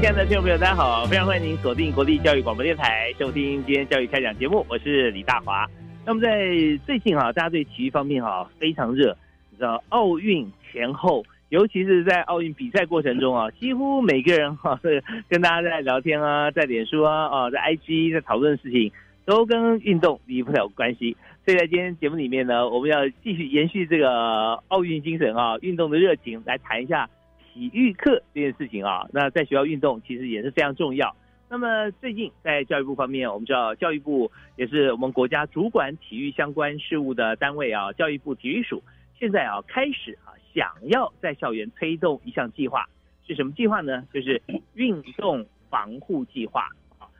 [0.00, 1.04] 亲爱的听众朋友，大家好！
[1.04, 5.68] 非常欢迎您锁定国立教育广播电台，收听今天教育开讲节目，我是李大华。
[6.06, 6.48] 那么在
[6.86, 9.14] 最近哈，大家对体育方面哈非常热，
[9.50, 18.90] 你知道奥运前后，尤其是在奥运比赛过程中啊，几乎每个人哈是跟大家在聊天啊，在脸书啊啊，在 IG 在讨论事情，
[19.26, 21.14] 都跟运动离不了关系。
[21.44, 27.06] 所以在今天节目里面呢，我们要继续延续这个奥运精神啊，运动的热情，来谈一下。
[27.52, 31.14] 体育课这件事情啊，那在学校运动其实也是非常重要。
[31.48, 38.82] 那么最近在教育部方面，我们知道教育部也是我们国家主管体育相关事务的单位啊，教育部体育署
[39.18, 42.88] 现在啊开始啊想要在校园推动一项计划，
[43.26, 44.06] 是什么计划呢？
[44.14, 44.40] 就是
[44.74, 46.68] 运动防护计划。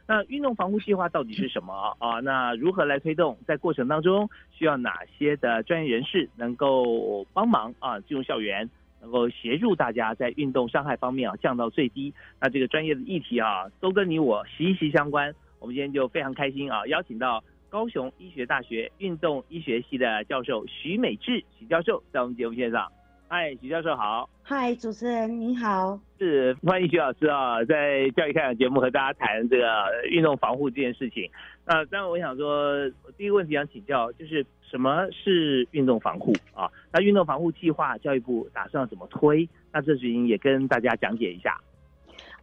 [0.06, 2.18] 那运动防护计划到底是什么啊？
[2.20, 3.38] 那如何来推动？
[3.46, 8.68] 在过程当中需要哪些的专业人士能够帮忙啊进入校园？
[9.00, 15.34] 能够协助大家在运动伤害方面啊降到最低，那这个专业的议题啊都跟你我息息相关。
[15.58, 22.90] 我们今天就非常开心啊，邀请到高雄医学大学运动医学系的教授徐美智徐教授在我们节目线上。
[23.28, 24.28] 嗨，徐教授好。
[24.42, 26.00] 嗨，主持人你好。
[26.18, 29.66] 是欢迎徐老师啊，在教育开讲节目和大家谈这个
[30.10, 31.30] 运动防护这件事情。
[31.70, 32.74] 那当然，我想说
[33.16, 34.44] 第一个问题想请教就是。
[34.70, 36.70] 什么是运动防护啊？
[36.92, 39.48] 那运动防护计划，教育部打算怎么推？
[39.72, 41.60] 那这边也跟大家讲解一下。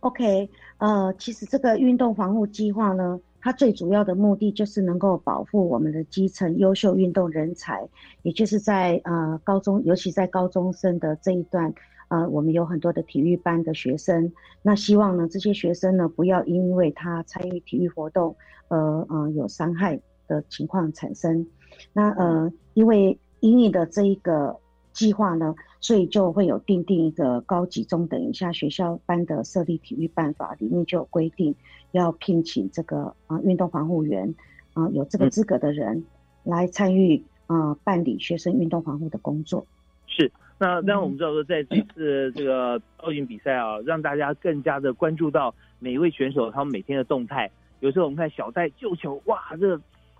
[0.01, 7.87] OK，呃，其实这个运动防护计划呢，它最主要的目的就是能够保护我们的基层优秀运动人才，
[8.23, 11.73] 也就是在呃高中，尤其在高中生的这一段，
[12.09, 14.31] 呃，我们有很多的体育班的学生，
[14.61, 18.35] 那希望呢，这些学生呢，不要因为他参与体育活动，
[18.69, 21.45] 呃呃，有伤害的情况产生。
[21.93, 24.57] 那呃，因为英语的这一个
[24.93, 31.53] 计划呢，所以就会有定定一个高级中等以下学校班的设立体育办法，里面就有规定
[31.91, 34.33] 要聘请这个啊运动防护员
[34.73, 36.05] 啊有这个资格的人
[36.43, 39.65] 来参与啊办理学生运动防护的工作。
[40.07, 47.49] 是， 那那我们知道说，在这次这个奥运比赛啊，让大家更加的关注到每一位选手他们每天的动态。
[47.79, 49.79] 有时候我们看小戴救球，哇，这。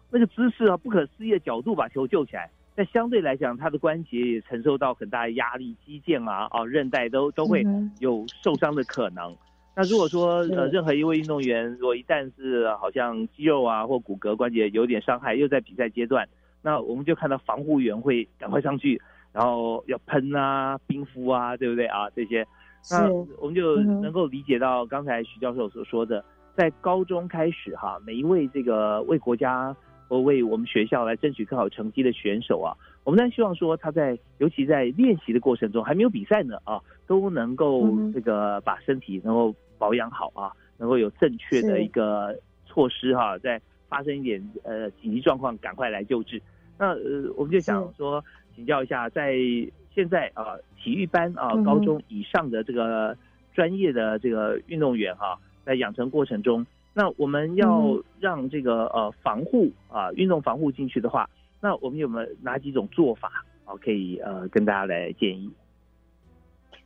[0.09, 7.61] 那个姿势啊，不可思议的角度把球救起来，那相对来讲，他的关节也承受到很大的压力，肌腱啊、啊韧带都都会
[7.99, 9.35] 有受伤的可能。
[9.75, 16.25] 那如果说呃，任何一位运动员，如果一旦是好像肌肉啊或骨骼关节有点伤害，又在比赛阶段，
[16.61, 19.01] 那我们就看到防护员会赶快上去，
[19.37, 22.09] 然后要喷啊、冰敷啊，对不对啊？
[22.15, 22.43] 这些，
[22.89, 23.07] 那
[23.39, 26.25] 我们就能够理解到刚才徐教授所说的，
[26.55, 29.75] 在高中开始哈，每一位这个为国家。
[30.09, 32.71] 或为我们学校来争取更好成绩的选手啊，
[33.03, 42.33] 我们呢希望说他在尤其在练习的过程中还没有比赛呢啊，都能够这个把身体能够保养好啊，能够有正确的一个
[42.65, 46.41] 措施哈，在发生一点呃紧急状况赶快来救治。
[46.77, 48.23] 那呃我们就想说
[48.57, 49.35] 请教一下，在
[49.94, 53.15] 现在啊体育班啊高中以上的这个
[53.54, 56.65] 专业的这个运动员哈，在养成过程中。
[56.92, 61.30] 那我们要让这个呃防护啊运动防护进去的话，
[61.62, 65.51] 那我们有没有哪几种做法啊可以呃跟大家来建议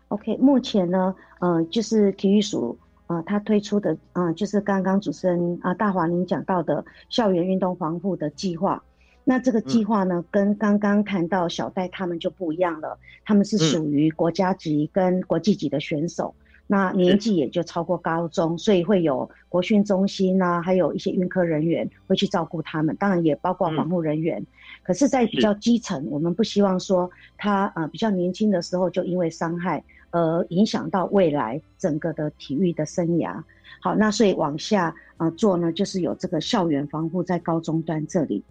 [0.09, 2.77] ？OK，目前呢呃就是体育署
[3.07, 8.83] 啊他推出的啊就是刚刚主持人啊大华您讲到的校园运动防护的计划，
[9.31, 16.35] 那这个计划呢跟刚刚谈到小戴他们就不一样了，他们是属于国家级跟国际级的选手。
[16.67, 24.45] 那年纪也就超过高中，所以会有国训中心啊，还有一些运科人员会去照顾他们，当然也包括防护人员。
[24.83, 33.41] 可是，在比较基层，我们不希望说他呃比较年轻的时候就因为伤害而影响到未来整个的体育的生涯。
[33.79, 38.43] 好，那所以往下呃做呢，就是有这个校园防护在高中端这里。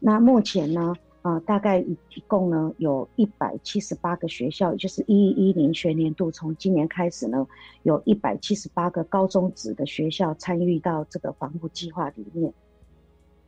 [0.00, 0.94] 那目前呢？
[1.22, 7.44] 啊，大概一一共呢有一百七十八个学校，也就是一一零学年度，从今年开始呢，
[7.82, 12.54] 有一百七十八个高中职的学校参与到这个防护计划里面。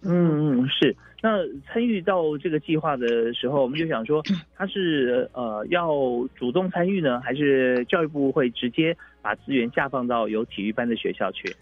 [0.03, 0.97] 嗯嗯，是。
[1.23, 4.21] 那参与到这个计划的时候，我们就想说，
[4.57, 5.89] 他是呃要
[6.35, 11.55] 主动参与呢，还是教育部会直接把资源下放到有体育班的学校去？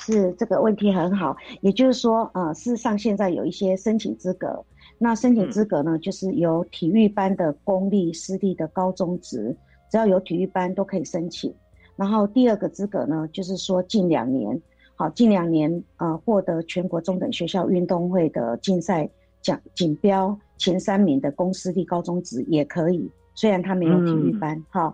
[0.00, 4.64] 是这个问题很好，也就是说，呃，事实上现在有一些申请资格。
[4.98, 9.56] 那申请资格呢，就是由体育班的公立、私立的高中职，
[9.90, 11.54] 只要有体育班都可以申请。
[11.96, 14.60] 然后第二个资格呢，就是说近两年，
[14.96, 19.08] 好，近两年呃获得全国中等学校运动会的竞赛
[19.42, 24.92] 奖锦标前三名的公私立高中职也可以，虽然他没有体育班，哈，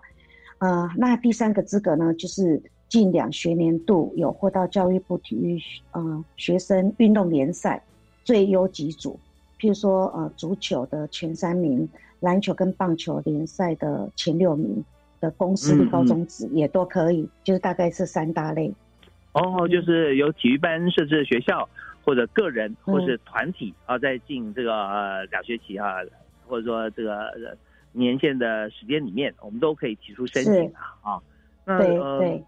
[0.59, 5.59] 呃，那第三个资格呢，就是近两学年度有获到教育部体育
[5.91, 7.83] 呃学生运动联赛
[8.23, 9.19] 最优级组。
[9.59, 11.89] 譬如说，呃，足球的前三名，
[12.19, 14.85] 篮球跟棒球联赛的前六名
[15.19, 18.71] 的公司的高中职也都可以，就是大概是三大类。
[19.33, 21.67] 哦，就是由体育班设置的学校，
[22.05, 25.95] 或者个人，或是团体啊，在进这个呃两学期啊，
[26.47, 27.31] 或者说这个
[27.91, 31.11] 年限的时间里面，我们都可以提出申请啊。
[31.13, 31.21] 啊，
[31.65, 32.39] 那呃，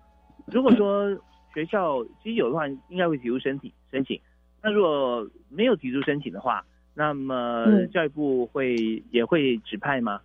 [0.51, 1.09] 如果说
[1.53, 4.19] 学校其实有的话，应该会提出申请申请。
[4.61, 6.63] 那如果没有提出申请的话，
[6.93, 10.19] 那么教育部会也会指派吗？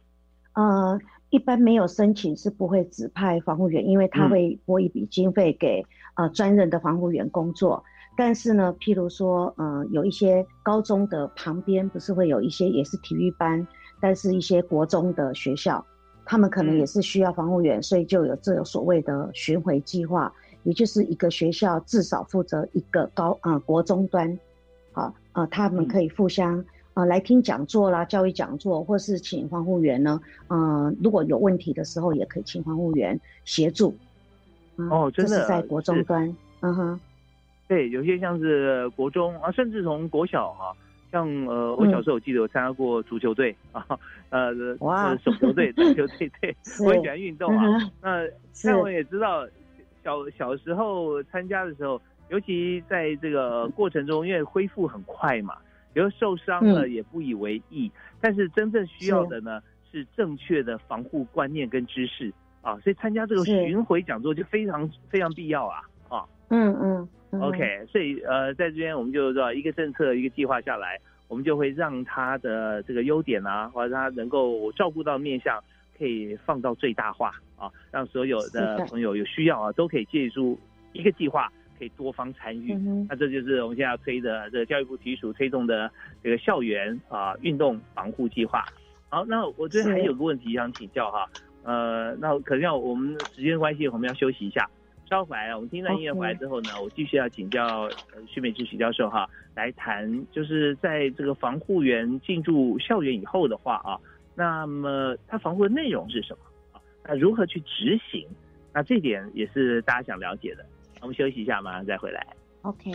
[0.54, 0.98] 呃，
[1.30, 5.84] 一般没有申请是不会指派防护员，因为他会拨一笔经费给
[6.16, 7.84] 呃专任的防护员工作。
[8.16, 13.66] 但是呢，譬如说，呃，有一些高中的旁边不是会有一些也是体育班，
[14.00, 15.84] 但是一些国中的学校，
[16.24, 20.32] 他们可能也是需要防护员，所以就有这有所谓的巡回计划，
[20.62, 24.38] 也就是一个学校至少负责一个高啊国中端，
[24.92, 25.14] 好。
[25.34, 33.96] 啊，他们可以互相啊来听讲座啦，教育讲座，或是请防护员呢，嗯，如果有问题的时候，也可以请防护员协助。
[34.76, 37.00] 哦，真的，是在国中端，嗯哼，
[37.66, 40.72] 对，有些像是国中啊，甚至从国小哈，
[41.14, 43.86] 像呃，我小时候我记得我参加过足球队 啊，
[44.30, 47.64] 呃，哇，手球队、 篮球队，对，我也喜欢运动啊。
[48.02, 48.26] 那
[48.64, 49.46] 但我也知道，
[50.02, 52.00] 小小时候参加的时候。
[52.30, 55.56] 尤其在这个过程中，因为恢复很快嘛，
[55.92, 57.92] 比如受伤了也不以为意。
[58.18, 59.60] 但是真正需要的呢，
[59.92, 62.32] 是正确的防护观念跟知识
[62.62, 66.24] 啊，所以参加这个巡回讲座就非常非常必要啊啊。
[66.48, 67.06] 嗯嗯。
[67.40, 70.98] OK，所以呃，在这边我们就说一个政策一个计划下来，
[71.28, 75.62] 我们就会让它的这个优点啊，或者它能够照顾到面向，
[75.98, 80.58] 可以放到最大化啊，让所有的朋友有需要啊，都可以借助
[80.92, 81.50] 一个计划。
[81.76, 82.72] 可以多方参与，
[83.08, 85.90] 那这就是我们现在要推的这个教育部体育署推动的
[86.22, 88.64] 这个校园啊运动防护计划。
[89.08, 91.28] 好，那我这边还有个问题想请教哈，
[91.64, 94.70] 呃，那可能要我们时间关系，我们要休息一下，
[95.08, 97.88] 稍回来我们听段音乐回来之后呢，我继续要请教
[98.26, 104.00] 徐美芝徐教授哈，来谈就是在这个防护员进驻校园以后的话啊，
[104.34, 106.40] 那么他防护的内容是什么
[106.72, 106.80] 啊？
[107.04, 108.26] 那如何去执行？
[108.72, 110.64] 那这点也是大家想了解的。
[111.00, 112.26] 我们休息一下，马上再回来。
[112.62, 112.90] OK。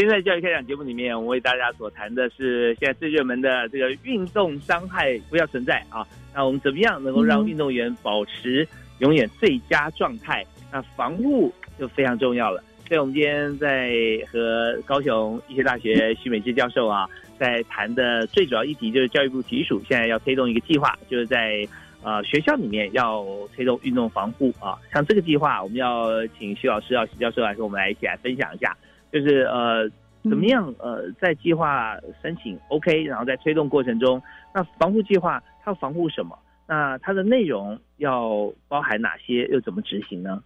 [0.00, 6.06] 现在教育开讲节目里面，我为大家所谈的是现在最热门的这个运动伤害不要存在啊。
[6.34, 8.66] 那我们怎么样能够让运动员保持
[9.00, 10.42] 永远最佳状态？
[10.72, 12.64] 那防护就非常重要了。
[12.88, 13.92] 所以我们今天在
[14.32, 17.06] 和高雄医学大学徐美芝教授啊，
[17.38, 21.68] 在谈的最主要议题就是教育部体育署现在要推动一个计划，就是在
[22.02, 23.22] 呃学校里面要
[23.54, 24.78] 推动运动防护啊。
[24.94, 28.74] 像这个计划，我们要请徐老师啊徐教授来跟我们来一起来分享一下。
[29.12, 29.88] 就是呃，
[30.22, 34.22] 怎么样呃，在计划申请 OK，然后在推动过程中，
[34.54, 36.38] 那防护计划它防护什么？
[36.66, 39.46] 那它的内容要包含哪些？
[39.48, 40.42] 又怎么执行呢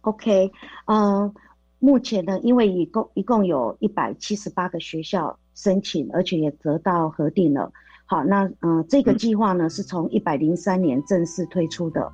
[0.00, 0.50] ？OK，
[0.86, 1.32] 嗯，
[1.78, 7.70] 目前呢，因为一共一共有一百七十八个学校申请，而且也得到核定了。
[8.06, 12.10] 好，那嗯，这个计划呢是从一百零三年正式推出的。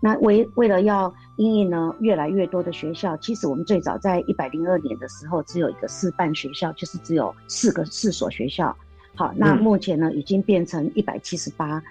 [0.00, 8.76] 那为为了要因应呢越来越多的学校，其实我们最早在一百零二年的时候，只有一个示范学校，就是只有四个四所学校。
[9.14, 11.82] 好，那目前呢已经变成一百七十八，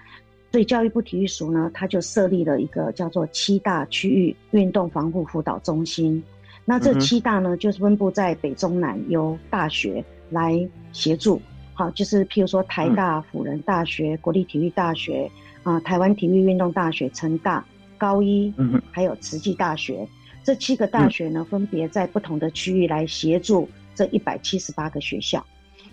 [0.50, 6.22] 所以教育部体育署呢，它就设立了一个叫做七大区域运动防护辅导中心。
[6.64, 11.40] 那这七大呢，就是分布在北中南，由大学来协助。
[11.74, 15.30] 好，就是譬如说台大、辅仁大学、国立体育大学
[15.62, 17.64] 啊，台湾体育运动大学、成大。
[17.98, 18.54] 高一，
[18.90, 20.08] 还有慈济大学，
[20.42, 25.44] 这七个大学呢，分别在不同的区域来协助这一百七十八个学校。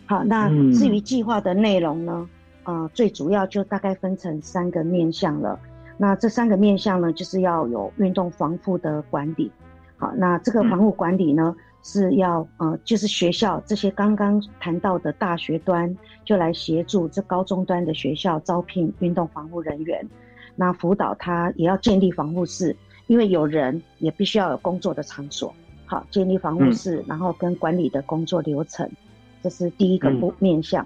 [0.05, 2.29] 好，那至于计划的内容呢，
[2.63, 5.59] 呃，最主要就大概分成三个面向了。
[5.97, 9.51] 那这三个面向呢，就是要有运动防护的管理。
[9.97, 15.95] 好，那这个防护管理呢，是要呃，就是学校这些刚刚谈到的大学端，
[16.25, 20.05] 就来协助这高中端的学校招聘运动防护人员。
[20.55, 22.75] 那辅导他也要建立防护室，
[23.07, 25.53] 因为有人也必须要有工作的场所。
[25.85, 28.89] 好，建立防护室，然后跟管理的工作流程，
[29.43, 30.85] 这是第一个面面向。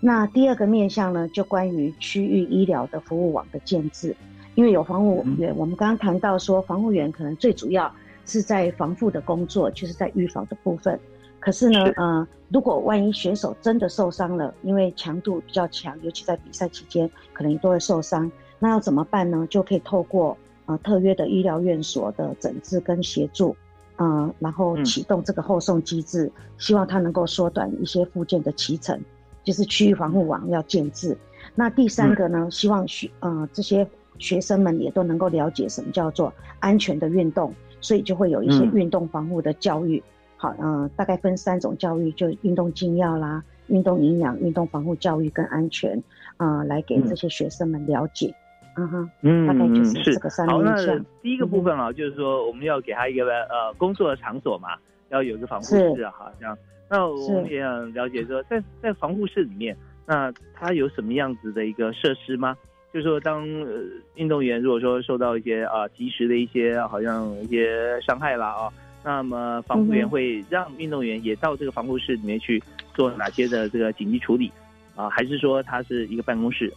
[0.00, 4.14] 那第二个面向呢，就关于区域医疗的服务网的建制，
[4.54, 7.90] 因为有防护员，我们刚刚谈到说，防护员可能最主要
[8.26, 10.98] 是在防护的工作，就是在预防的部分。
[11.40, 18.30] 可是呢，呃，如果万一选手真的受伤了，因为强度比较强，尤其在比赛期间，可能都会受伤。
[18.58, 19.46] 那要怎么办呢？
[19.48, 20.36] 就可以透过
[20.66, 23.56] 呃特约的医疗院所的诊治跟协助，
[23.98, 29.00] 嗯，然后启动这个后送机制，希望它能够缩短一些附件的骑程，
[29.44, 31.16] 就是区域防护网要建制。
[31.54, 33.86] 那第三个呢，希望学呃这些
[34.18, 40.02] 学生们也都能够了解什么叫做安全的运动，所以就会有一些运动防护的教育。
[40.36, 46.00] 好，嗯，大概分三种教育，就运动禁药啦、运动营养、运动防护教育跟安全，
[46.36, 48.28] 啊，来给这些学生们了解。
[48.28, 48.47] 嗯
[48.86, 50.76] 哼，嗯，大概就是这个三好，那
[51.22, 54.76] 第一个部分啊，就是说我们要给他一个呃工作的场所嘛，
[55.08, 56.56] 要有一个防护室啊，这样。
[56.90, 62.56] 那我们也想了解说，在在防护室里面，那它有什么样子的一个设施吗？
[62.92, 63.82] 就是说，当呃
[64.14, 68.72] 运动员如果说受到一些啊及时的一些好像一些伤害了啊，
[69.04, 72.62] 那么防护员会让运动员也到这个防护室里面去
[72.94, 74.50] 做哪些的这个紧急处理
[74.96, 75.10] 啊？
[75.10, 76.72] 还是说它是一个办公室？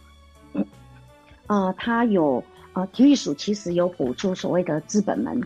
[1.48, 2.42] 呃，它有
[2.74, 5.38] 呃，体育署其实有补助所谓的资本门，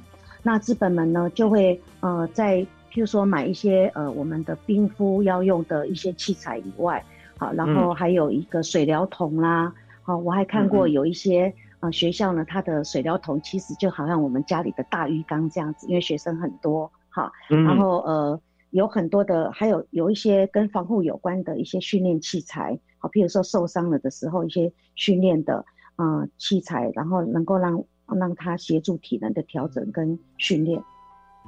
[0.45, 2.59] 那资本门呢就会呃，在
[2.93, 7.05] 譬如说买一些呃我们的冰敷要用的一些器材以外，
[7.37, 25.65] 好，然后还有一个水疗桶啦，好，我还看过有一些呃学校呢，它的水疗桶其实就好像我们家里的大浴缸这样子，因为学生很多，哈，然后呃有很多的，还有有一些跟防护有关的一些训练器材，好，譬如说受伤了的时候一些训练的。
[25.97, 27.83] 啊，器材，然后能够让
[28.19, 30.81] 让他协助体能的调整跟训练，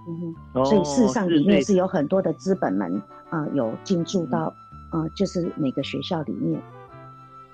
[0.09, 3.01] 嗯哼，所以事实上里面是有很多的资本门
[3.31, 4.53] 啊，有进驻到
[4.91, 6.61] 啊，就是每个学校里面。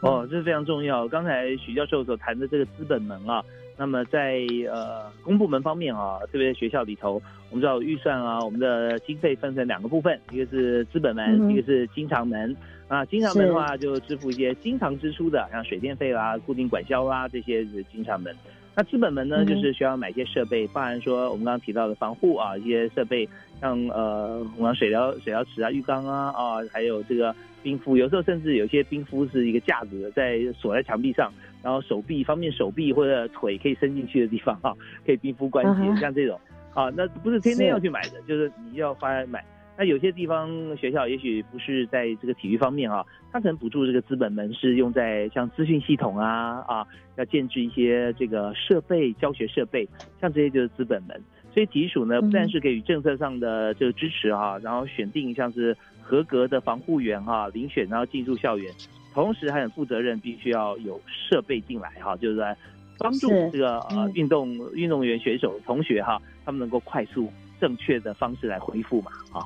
[0.00, 1.08] 哦，这是非常重要。
[1.08, 3.42] 刚才许教授所谈的这个资本门啊，
[3.76, 7.14] 那么在呃公部门方面啊，特别学校里头，
[7.50, 12.54] 我们知道预算啊，我们的经费分成两个部分，一个是资本门，一个是经常门。
[12.86, 18.34] 啊，经常门的话就支付一些经常支出的，像水电费啦、固定管销啦这些是经常门。
[18.76, 23.28] 那资本门呢，就是需要买一些设备，包含说我们刚刚提到的防护啊，一些设备，
[23.60, 34.74] 像呃，我们水疗水疗池啊、浴缸啊啊，还有这个冰敷，有时候甚至有些冰敷是一个架子在锁在墙壁上，然后手臂方便手臂或者腿可以伸进去的地方啊，
[35.06, 36.38] 可以冰敷关节，像这种
[36.74, 39.42] 啊，那不是天天要去买的，就是你要花买。
[39.76, 49.88] 那有些地方学校也许不是在这个体育方面啊，它可能补助这个资本门是用在像资讯系统啊啊，要建置一些这个设备教学设备，
[50.20, 51.20] 像这些就是资本门。
[51.52, 58.72] 所以体育署呢，不但是给予政策上的这个支持哈，然后选定像是合格的防护员哈，遴选然后进入校园，
[59.12, 62.56] 同时还很负责任，必须要有设备进来哈，就是在
[62.98, 67.28] 帮助这个呃运动运动员选手同学哈，他们能够快速
[67.60, 69.42] 正确的方式来恢复嘛啊。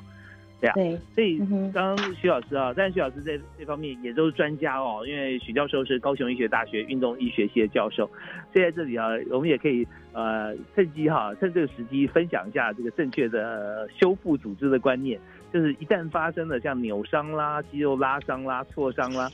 [0.61, 0.73] 对啊，
[1.15, 1.39] 所以
[1.73, 8.05] 刚刚徐老师啊，但是徐老师在这方面也都是专家哦，因为许教授是高雄医学大学运动医学系的教授。
[8.51, 15.17] 所以在这里啊，我们也可以呃趁机哈，趁这个时机分享一下这个正确的修复组织的观念。
[15.53, 19.29] 就是一旦发生了像扭伤啦、肌肉拉伤啦、挫伤啦，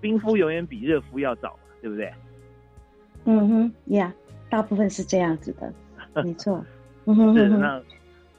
[0.00, 2.12] 冰敷永远比热敷要早，对不对？
[3.26, 4.12] 嗯哼，呀，
[4.50, 5.72] 大部分是这样子的，
[6.22, 6.64] 没错。
[7.06, 7.80] 是那。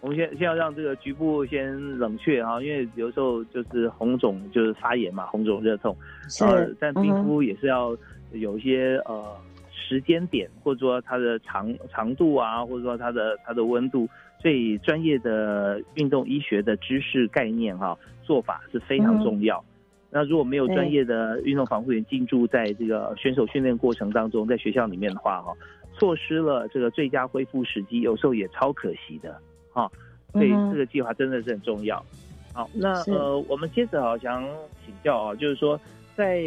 [0.02, 5.96] 我们先先要让这个局部先冷却啊，因为有时候就是红肿，就是发炎嘛，红肿热痛。
[6.30, 6.76] 是。
[6.80, 7.96] 但冰敷也是要
[8.32, 9.36] 有一些呃
[9.72, 14.08] 时间点，或者说它的长长度啊，或者说它的它的温度，
[14.42, 19.62] 所以专业的运动医学的知识概念哈，做法是非常重要。
[20.10, 25.54] 那如果没有专业的运动防护员进驻在这个选手训练过程当中，在学校里面的话哈，
[25.94, 29.40] 错失了这个最佳恢复时机，有时候也超可惜的。
[29.80, 29.92] 啊，
[30.34, 32.04] 所以这个计划真的是很重要。
[32.52, 34.44] 好，那呃，我们接着啊，想
[34.84, 35.80] 请教啊，就是说
[36.16, 36.42] 在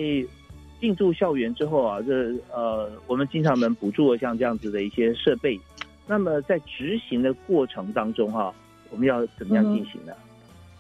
[0.81, 5.59] 进驻校园之后啊，这呃，我们经常能补助像这样子的一些设备。
[6.07, 8.53] 那么在执行的过程当中哈，
[8.91, 10.13] 我们要怎么样进行呢？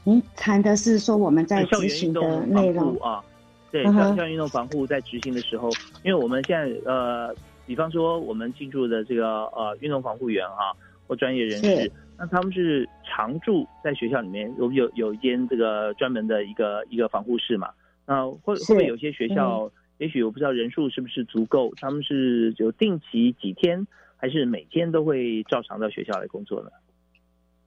[0.02, 3.22] 您谈的是说我们在执行的内容啊？
[3.70, 5.70] 对，校校运动防护在执行的时候，
[6.02, 7.34] 因为我们现在呃，
[7.64, 10.74] 比方说我们进驻的这个呃运动防护员啊，
[11.06, 11.90] 或专业人士。
[12.22, 17.70] 那他们是常住在学校里面，有有有一间这个专门的一个一个防护室嘛？
[18.06, 23.84] 那会会不会有些学校，也许我不知道人数是不是足够，他们是就定期几天，
[24.16, 26.70] 还是每天都会照常到学校来工作呢？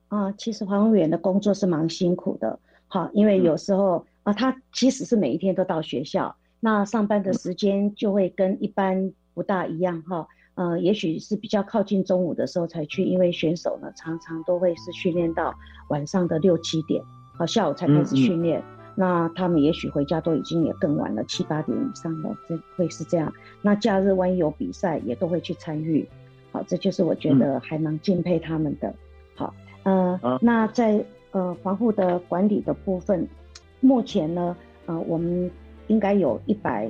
[0.07, 10.25] 啊，其实防护员的工作是蛮辛苦的，好，因为有时候啊，他其实是每一天都到学校，那上班的时间就会跟一般不大一样哈。
[10.55, 15.53] 呃，也许是比较靠近中午的时候才去，因为选手呢常常都会是训练到
[15.89, 17.03] 晚上的六七点，
[17.37, 18.63] 好下午才开始训练。
[18.95, 23.33] 那他们也许回家都已经也更晚了，七八点以上了，这会是这样。
[23.61, 26.07] 那假日万一有比赛，也都会去参与。
[26.53, 28.95] 好，这就是我觉得还蛮敬佩他们的。
[29.35, 33.27] 好，呃，那在呃防护的管理的部分，
[33.81, 35.51] 目前呢，呃，我们
[35.87, 36.89] 应该有一百。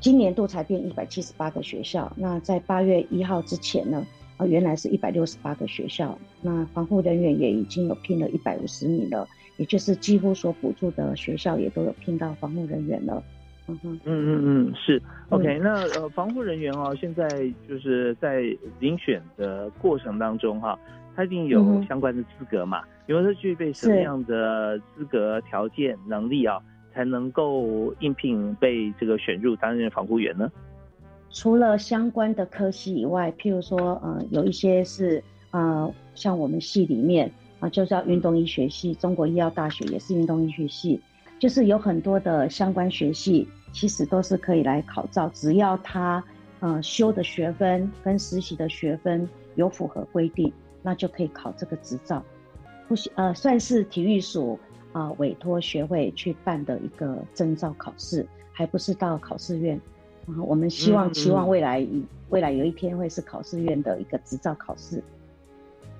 [0.00, 4.06] 今年度才变一百七十八个学校，那在八月一号之前呢？
[4.36, 13.22] 啊，原来是一百六十八个学校，那防护人员也已经有聘了一百五十名了，也就是几乎所补助的学校也都有聘到防护人员了。
[13.68, 15.58] 嗯嗯嗯嗯，是 OK。
[15.60, 17.26] 那呃，防护人员哦，现在
[17.66, 18.42] 就是在
[18.78, 20.78] 遴选的过程当中哈，
[21.16, 22.82] 他一定有相关的资格嘛？
[23.06, 26.60] 有的具备什么样的资格条件能力啊？
[26.96, 30.50] 才能够应聘被这个选入担任防护员呢？
[31.30, 37.30] 除了相关的科系以外，譬如说，呃，有一些是，呃，像我们系里面
[37.60, 40.98] 啊，就叫运动医学系，中国医药大学也是运动医学系，
[41.38, 46.24] 就是有很多的相关学系，其实都是可以来考照，只要他
[46.60, 50.50] 呃修的学分跟实习的学分有符合规定，
[50.82, 52.24] 那就可以考这个执照，
[52.88, 54.58] 不需呃算是体育署。
[54.96, 59.78] 啊，委托学会去办的一个证照考试，还不是到考试院。
[60.26, 61.86] 啊，我们希望期望未来
[62.30, 65.02] 未来有一天会是考试院的一个执照考试。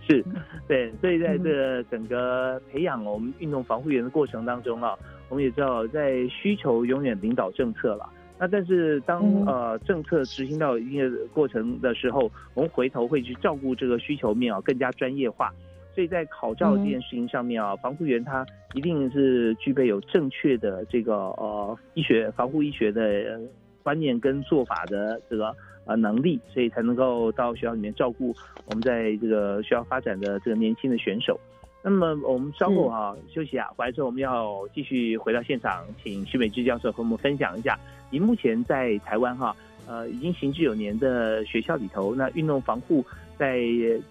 [0.01, 0.25] 是，
[0.67, 4.97] 对，所以在这整个培养我们运动防护员的过程当中啊，
[5.29, 8.09] 我们也知道，在需求永远领导政策了。
[8.39, 15.53] 那但是当呃政策执行到一定的过程的时候，我们回头会去照顾这个需求面啊，更加专业化。
[15.97, 23.41] 所以在考照这件事情上面啊，防护员他一定是具备有正确的这个呃医学防护医学的
[23.83, 25.57] 观念跟做法的这个
[25.87, 28.35] 呃能力，所以才能够到学校里面照顾
[28.67, 31.41] 我们在这个学校发展的这个年轻的选手。
[31.83, 37.79] 那么我们稍后啊休息啊，回来之后我们要继续回到现场，请徐美芝教授和我们分享一下，
[38.11, 39.57] 您目前在台湾哈
[39.89, 43.03] 呃已经行之有年的学校里头，那运动防护。
[43.38, 43.61] 在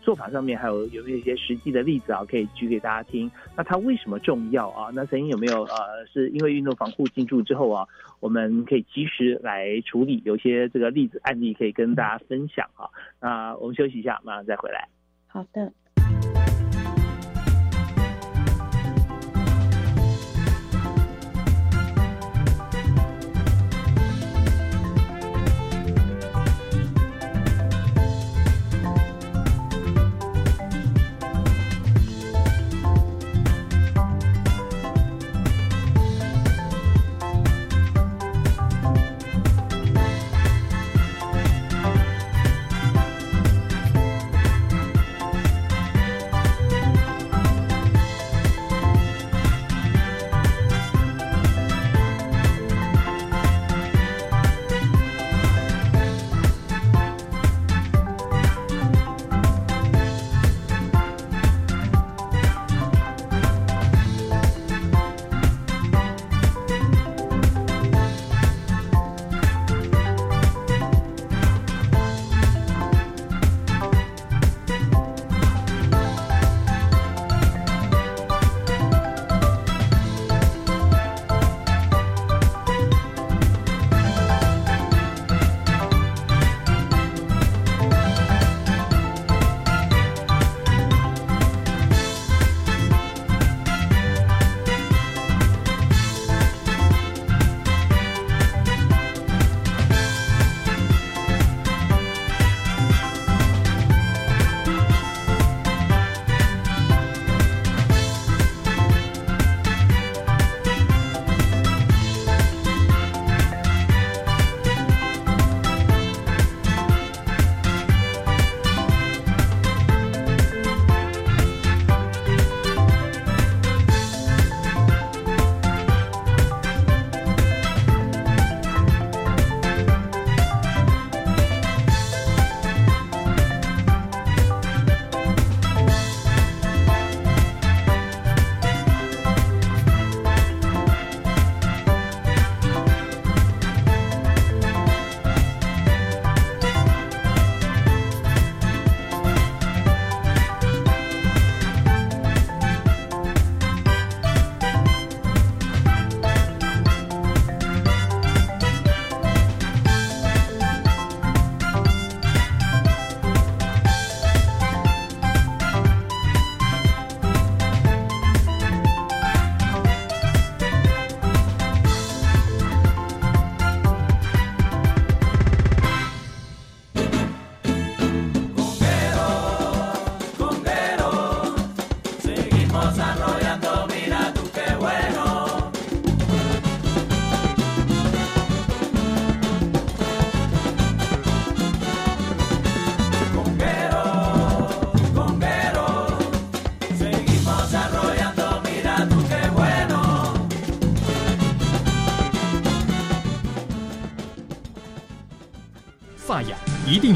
[0.02, 3.30] 做法上面还有有没有一些实际的例子啊，可以举给大家听？
[3.56, 4.92] 那它为什么重要啊？
[4.94, 7.88] 那曾经有没有呃，是因为运动防护进驻之后啊，
[8.20, 10.22] 我们可以及时来处理？
[10.26, 12.90] 有些这个例子案例可以跟大家分享啊。
[13.20, 14.88] 那我们休息一下，马上再回来。
[15.28, 15.72] 好的。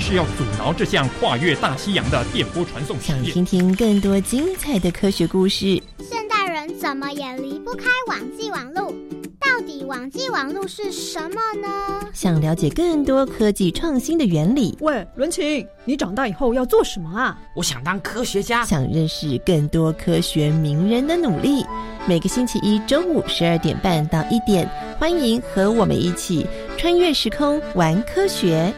[0.10, 3.22] 是要阻挠这项跨越大西洋的电波传送实想。
[3.22, 8.92] 听听更多精彩的科学故事，现代人怎么也离不开网际网络？
[9.40, 12.08] 到底网际网络是什么呢？
[12.12, 17.38] 想了解更多科技创新的原理，喂，伦琴，你长大以后要做什么啊？
[17.56, 18.66] 我想当科学家。
[18.66, 21.64] 想认识更多科学名人的努力。
[22.08, 24.68] 每个星期一中午十二点半到一点，
[24.98, 26.48] 欢迎和我们一起
[26.80, 28.74] 穿越时空玩科学。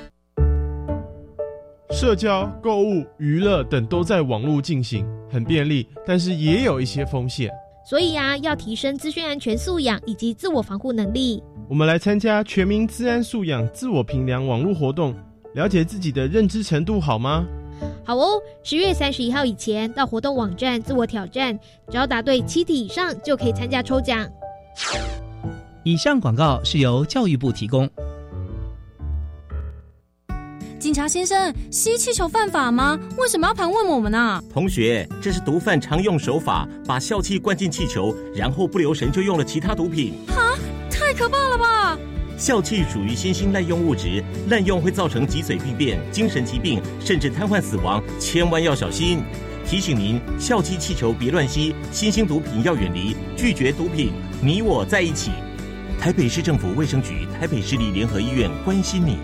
[1.91, 7.51] 社交、购物、娱乐等都在网络进行，很便利，但是也有一些风险。
[7.85, 11.43] 所以啊，要提升资讯安全素养以及自我防护能力。
[11.67, 15.13] 我们来参加全民资安素养自我评量网络活动，
[15.53, 17.45] 了解自己的认知程度好吗？
[18.05, 24.25] 好哦，十月三十一号以前到活动网站自我挑战，只要答对七题以上就可以参加抽奖。
[25.83, 27.89] 以上广告是由教育部提供。
[30.81, 32.99] 警察先生，吸气球犯法吗？
[33.15, 34.43] 为什么要盘问我们呢？
[34.51, 40.15] 同学，这是毒贩常用手法，把笑气灌进气球，然后不留神就用了其他毒品。
[40.29, 40.57] 哈，
[40.89, 41.95] 太可怕了吧！
[42.35, 49.21] 笑气属于新兴滥用物质，滥用会造成脊髓病变、精神疾病，甚至瘫痪死亡，千万要小心。
[49.63, 55.29] 提醒您，笑气气球别乱吸，新兴毒品要远离，拒绝毒品，你我在一起。
[55.99, 59.15] 台北市政府卫生局、台北市立联合医院关心您。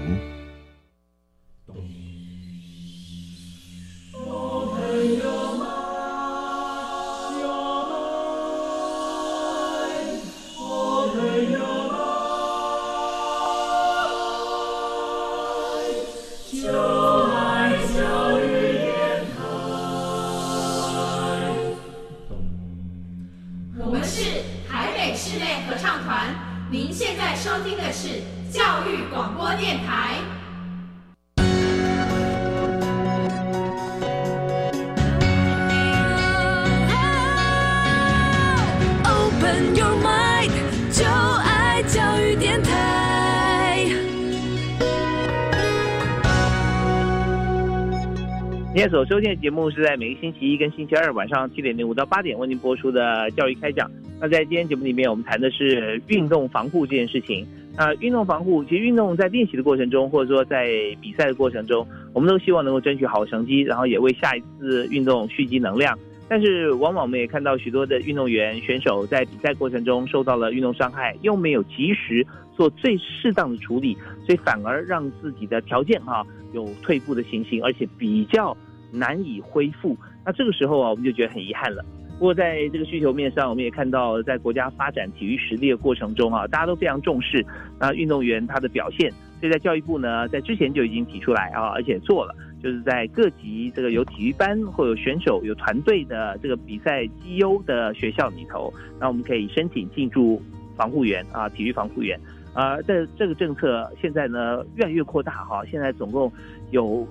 [48.90, 53.90] 所收听的节目是在每个星期一跟星期二晚上七点零五到八点为您播出的教育开讲。
[54.20, 57.46] 那在今天节目里面，我们谈的是运动防护这件事情。
[57.76, 60.68] 那运动防护，其实运动在练习的过程中，或者说在
[61.02, 65.98] 比赛的过程中，我们都希望能够争取好成绩，然后也为下一次运动蓄积能量。
[66.30, 78.56] 但是往往我们也看到许多的运动员选手在比赛过程中受到了运动伤害，又没有及时做最适当的处理，所以反而让自己的条件哈、有退步的情形，而且比较
[78.92, 79.96] 难以恢复。
[80.26, 81.84] 那这个时候啊，我们就觉得很遗憾了。
[82.20, 87.46] 不过在这个需求面上，我们也看到，在国家发展体育实力的过程中啊，大家都非常重视
[87.80, 89.12] 那运动员他的表现。
[89.40, 100.42] 所以在教育部呢，在之前就已经提出来啊，而且做了，就是在各级这个有体育班或有选手、有团队的这个比赛绩优的学校里头，那我们可以申请进驻
[100.76, 102.20] 防护员啊，体育防护员。
[102.54, 106.34] 啊，这这个政策现在呢越来越扩大哈，现在总共
[106.72, 107.08] 有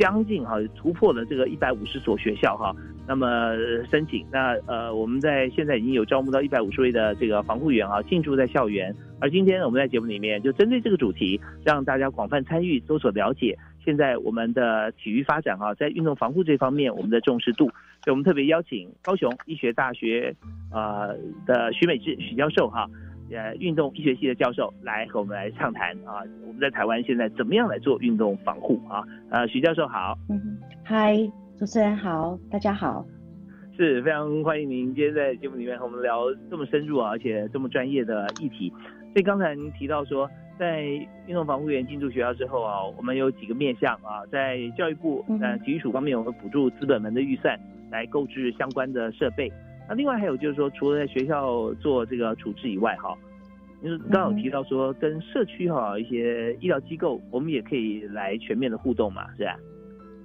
[0.00, 2.74] 将近哈突破了这个一百五十所学校哈，
[3.06, 3.54] 那么
[3.90, 17.66] 申请，那呃我们在现在已经有招募到一百五十位的这个防护员啊进驻在校园，而今天我们在节目里面就针对这个主题，让大家广泛参与，多所了解现在我们的体育发展啊，在运动防护这方面我们的重视度，
[18.02, 20.34] 所以我们特别邀请高雄医学大学
[20.72, 22.88] 呃的徐美智许教授哈。
[23.32, 29.04] 呃，运动医学系的教授来和我们来畅谈啊，我们在台湾现在怎么样来做运动防护啊？
[29.30, 31.16] 呃，徐教授好，嗯，嗨，
[31.56, 33.04] 主持人好，大家好，
[33.76, 38.68] 是非常欢迎您今天在节目里面和我们聊这么深入啊，而且这么专业的议题。
[39.12, 40.82] 所以刚才您提到说，在
[41.26, 47.58] 运动防护员进驻学校之后啊，我们有几个面向啊，在教育部呃体育署方面，我们补助资本门的预算
[47.90, 49.50] 来购置相关的设备。
[49.90, 53.12] 那另外还有就是说，除了在学校做这个处置以外，哈，
[53.82, 59.56] 就是刚刚有提到说，跟社区哈一些医疗机构，我们也可以来全面的互动嘛，是吧？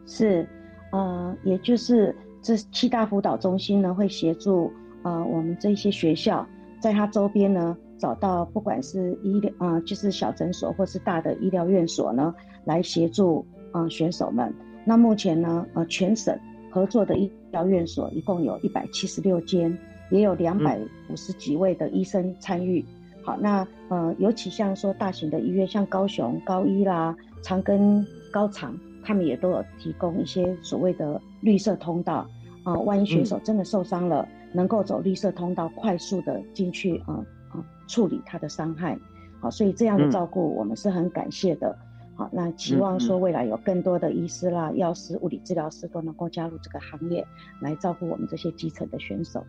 [0.06, 0.48] 是，
[0.92, 6.48] 呃，也就是这七大辅导中心呢，会协助呃我们这些学校，
[6.80, 14.54] 在它周边呢找到不管是医疗呃就是小诊所或是大的医疗院所呢，来协助呃选手们。
[14.86, 16.38] 那目前呢，呃全省
[16.76, 19.76] 合作的医疗院所一共有一百七十六间，
[20.12, 20.78] 也有两百
[21.10, 22.84] 五十几位的医生参与。
[23.24, 32.28] 好，那呃，尤其像说大型的医院，像高雄高医啦、长庚高长，他们也都有提供一些所谓的绿色通道
[32.66, 39.00] 啊、呃，万一选手真的受伤了，嗯、能够走绿色通道，快速的进去啊啊、呃呃、处理他的伤害。
[39.40, 41.70] 好，所以这样的照顾我们是很感谢的。
[41.70, 41.86] 嗯、
[42.16, 47.26] 好，那期望说未来有更多的医师啦、药师、物理治疗师都能够加入这个行业，
[47.62, 49.46] 来照顾我们这些基层的选手。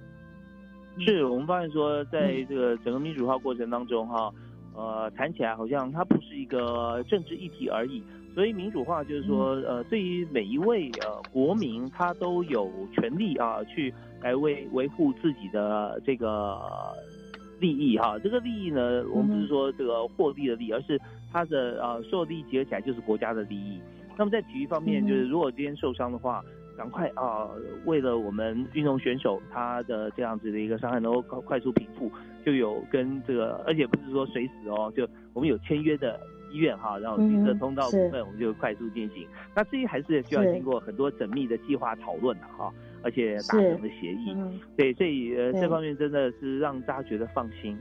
[0.98, 4.32] 是我们发现说，在这个整个民主化过程当中，哈，
[4.74, 8.02] 呃，谈起来好像它不是一个政治议题而已。
[8.34, 16.60] 所以民主化就是说，呃，对于每一位呃国民，他都有权利啊，去来维维护自己的这个
[17.58, 18.18] 利益哈。
[18.18, 21.00] 这个利益呢，我们不是说这个获利的利益，而是
[21.32, 23.80] 他的呃所有利益结合起来就是国家的利益。
[24.16, 26.44] 那么在体育方面，就是如果今天受伤的话，
[26.76, 27.48] 赶快啊，
[27.84, 32.10] 为了我们运动选手他的这样子的一个伤害能够快快速平复，
[32.44, 36.18] 就有跟这个，而且不是说随时哦，就我们有签约的。
[36.52, 39.26] 医院哈，然后绿色通道部分我们就快速进行。
[39.54, 44.34] 那这些还是需要经过很多缜密的计划讨论的哈，而且达成的协议。
[44.76, 47.76] 对，所以呃这方面真的是让大家觉得放心。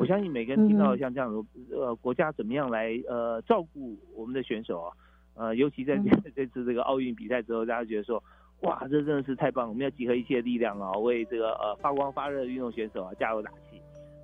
[0.00, 4.96] 我相信每个人听到像这样的呃国家怎么样来呃照顾我们的选手啊，
[5.34, 8.22] 呃尤其在这 这次这个奥运比赛之后，大家觉得说
[8.62, 13.78] 哇这真的是太棒了，我们要集合一切力量啊，为这个呃发光发热的运动选手啊加油打气。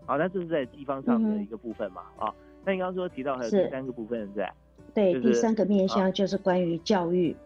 [0.07, 2.33] 好，那这是在地方上的一个部分嘛啊。
[2.65, 4.47] 那你刚刚说提到还有第三个部分是，
[4.95, 7.37] 对，第三个面向就是关于教育。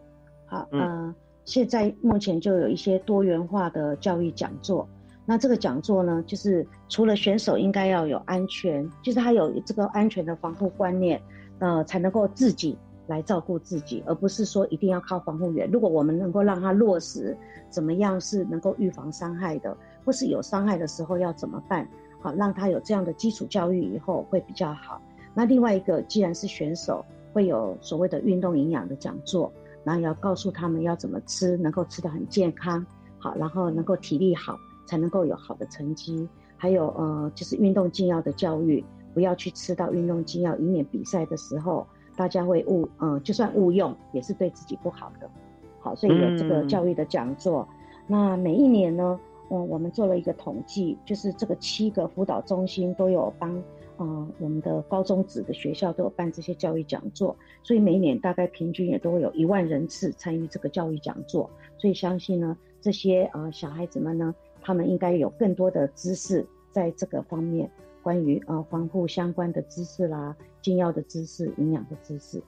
[0.46, 1.12] 好，嗯，
[1.44, 4.88] 现在目前就有一些多元化的教育讲座。
[5.30, 11.22] 那这个讲座呢，就是除了选手应该要有安全，就是他有这个安全的防护观念，
[11.60, 15.70] 呃，才能够自己来照顾自己，而不是说一定要靠防护员。
[15.70, 17.36] 如果我们能够让他落实
[17.68, 21.88] 怎么样是能够预防伤害的，或是有伤害的时候要怎么办，
[22.20, 25.00] 好，让他有这样的基础教育以后会比较好。
[25.32, 29.52] 那另外一个，既然是选手，会有所谓的运动营养的讲座，
[29.84, 32.84] 然后要告诉他们要怎么吃，能够吃得很健康，
[33.16, 34.58] 好，然后能够体力好，
[34.90, 36.28] 才能够有好的成绩。
[36.56, 45.30] 还有呃，就是运动禁药的教育，不要去吃到运动禁药，以免比赛的时候大家会误，嗯，就算误用，也是对自己不好的。
[45.78, 47.68] 好，所以有这个教育的讲座。
[48.08, 53.62] 那每一年呢，嗯，我们做了一个统计，就是这个七个辅导中心都有帮。
[54.02, 61.50] 嗯，我们的高中职的学校都有办这些教育讲座，所以每年大概平均也都会有一万人次参与这个教育讲座。
[61.76, 67.70] 所以相信呢，这些呃小孩子们呢，他们应该有更多的知识在这个方面，
[68.02, 72.42] 关于呃防护相关的知识啦、禁药的知识、营养的知识。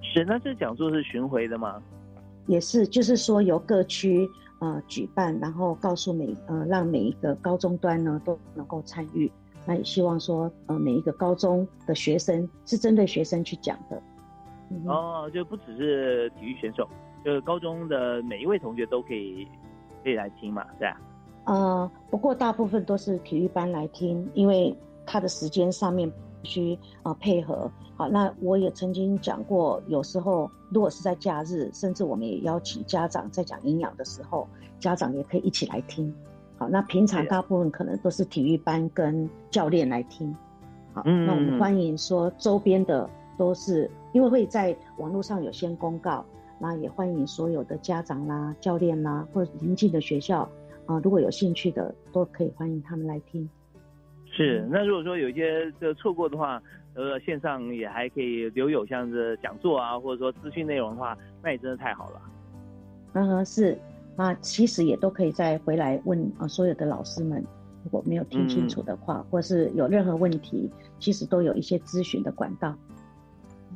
[0.00, 1.82] 是，那这讲座是巡回的吗？
[2.46, 4.28] 也是，就是说由各区
[4.60, 9.30] 呃举办，然后告诉每呃让每一个高中端呢都能够参与。
[9.66, 14.02] 那也希望说，呃，每一个高中的学生是针对学生去讲的。
[14.86, 16.88] 哦，就不只是体育选手，
[17.22, 19.46] 就是高中的每一位同学都可以
[20.02, 20.98] 可以来听嘛，对吧？
[21.44, 26.10] 呃，不过大部分都是体育班来听，因为他的时间上面
[26.42, 27.70] 必须啊配合。
[27.96, 34.46] 好，那我也曾经讲过，有时候如果是在假日，甚至我们也邀请家长在讲营养的时候，
[34.78, 36.14] 家长也可以一起来听。
[36.58, 40.34] 好，那平常大部分可能都是体育班跟教练来听。
[40.92, 46.24] 好，那我们欢迎说周边的都是，因为会在网络上有先公告，
[46.58, 50.48] 那也欢迎所有的家长啦、教练啦，或者邻近的学校
[50.88, 53.48] 啊，如果有兴趣的，都可以欢迎他们来听。
[54.32, 56.60] 是，那如果说有一些这错过的话，
[56.94, 62.22] 呃，线上也还可以留有像是讲座啊，或者说资讯内容的话，那也真的太好了。
[63.12, 63.78] 嗯，是。
[64.16, 67.44] 那其实也都可以再回来问啊，所有的老师们，
[67.84, 72.74] 如果没有听清楚的话，或是有任何问题，其实都有一些咨询的管道。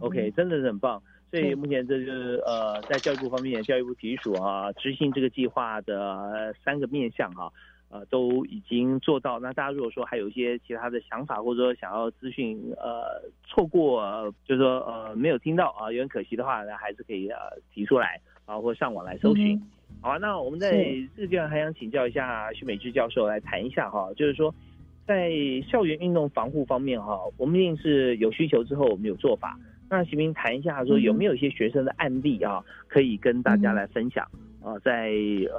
[0.01, 1.01] OK，真的是很棒。
[1.33, 7.51] 所以目前这就是呃，在教育部方面，教育部体育署啊，执行这个计划的三个面向哈，
[7.89, 9.41] 呃，都已经做到。
[9.41, 17.39] 那大家如果说还有一些其他的想法，或者说想要资讯呃错过，就是说呃没有听到啊，有点可惜的话，那还是可以呃
[17.73, 19.59] 提出来啊，或上网来搜寻。
[20.03, 20.71] 好啊，那我们在
[21.17, 24.55] 这个地方还想请教一下徐美芝教授来谈一下哈，就是说
[25.07, 25.31] 在
[25.67, 29.59] 校园运动防护方面哈，我们一定是有需求之后我们有做法。
[29.93, 34.27] 那徐明谈一下说有没有一些学生的案例啊，可以跟大家来分享
[34.63, 35.13] 啊，在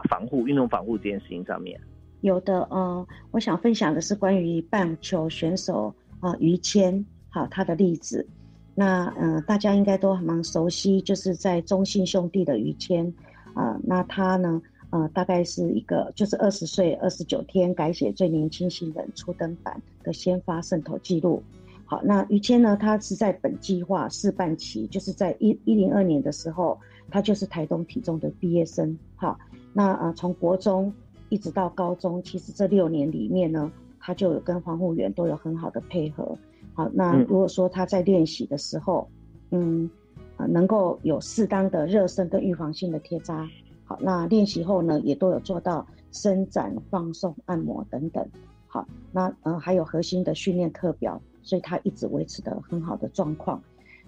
[0.10, 1.80] 防护运动防护这件事情上面。
[2.22, 8.28] 有的，嗯，我想分享的是关于棒球选手啊于谦，好他的例子。
[8.74, 13.14] 那嗯，大家应该都蛮熟悉，就是在中信兄弟的于谦。
[13.54, 14.60] 啊，那他呢？
[14.90, 21.42] 呃，大概是一个就是二十岁二十九天改写最年轻新人初登板的先发胜投记录。
[21.86, 22.78] 好，那于谦呢？
[22.78, 26.80] 他是在本计划试办期，就是在一一零二年的时候，
[27.10, 28.98] 他就是台东体中的毕业生。
[29.16, 29.38] 好，
[29.74, 30.94] 那呃，从国中
[31.30, 36.38] 一直到高中，其实这六年里面呢，他就有跟防护员都有很好的配合。
[36.74, 39.08] 好，那如果说他在练习的时候，
[39.52, 39.90] 嗯。
[40.36, 43.48] 啊能够有适当的热身跟预防性的贴扎。
[43.86, 48.28] 好，那练习后呢，也都有做到伸展、放松、按摩等等。
[48.66, 53.62] 好，那呃还有核心的训练课表，所以他一直维持的很好的状况。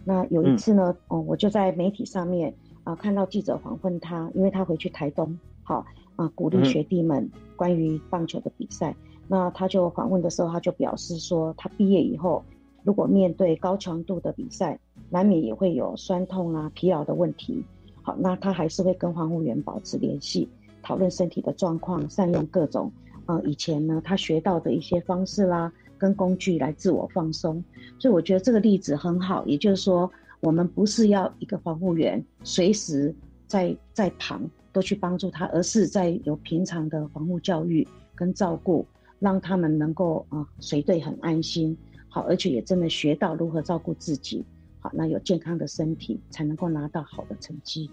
[0.03, 8.95] 那有一次呢，哦，我就在媒体上面啊看到记者访问他，因为他回去台东，好啊鼓励学弟们关于棒球的比赛。
[9.27, 12.43] 那他就访问的时候，他就表示说，他毕业以后
[12.83, 14.79] 如果面对高强度的比赛，
[15.09, 17.63] 难免也会有酸痛啊、疲劳的问题。
[18.03, 20.47] 好，那他还是会跟防护员保持联系，
[20.83, 22.91] 讨论身体的状况，善用各种。
[23.25, 25.73] 呃，以前呢，他学到的一些方式啦，
[26.05, 27.63] 跟工具来自我放松，
[27.97, 29.43] 所以我觉得这个例子很好。
[29.47, 33.11] 也就是说，我们不是要一个防护员随时
[33.47, 38.85] 在在旁都去帮助他，而是在有平常的防护教育跟照顾，
[39.17, 41.75] 让他们能够啊随队很安心，
[42.07, 44.45] 好，而且也真的学到如何照顾自己，
[44.79, 47.89] 好，那有健康的身体才能够拿到好的成绩。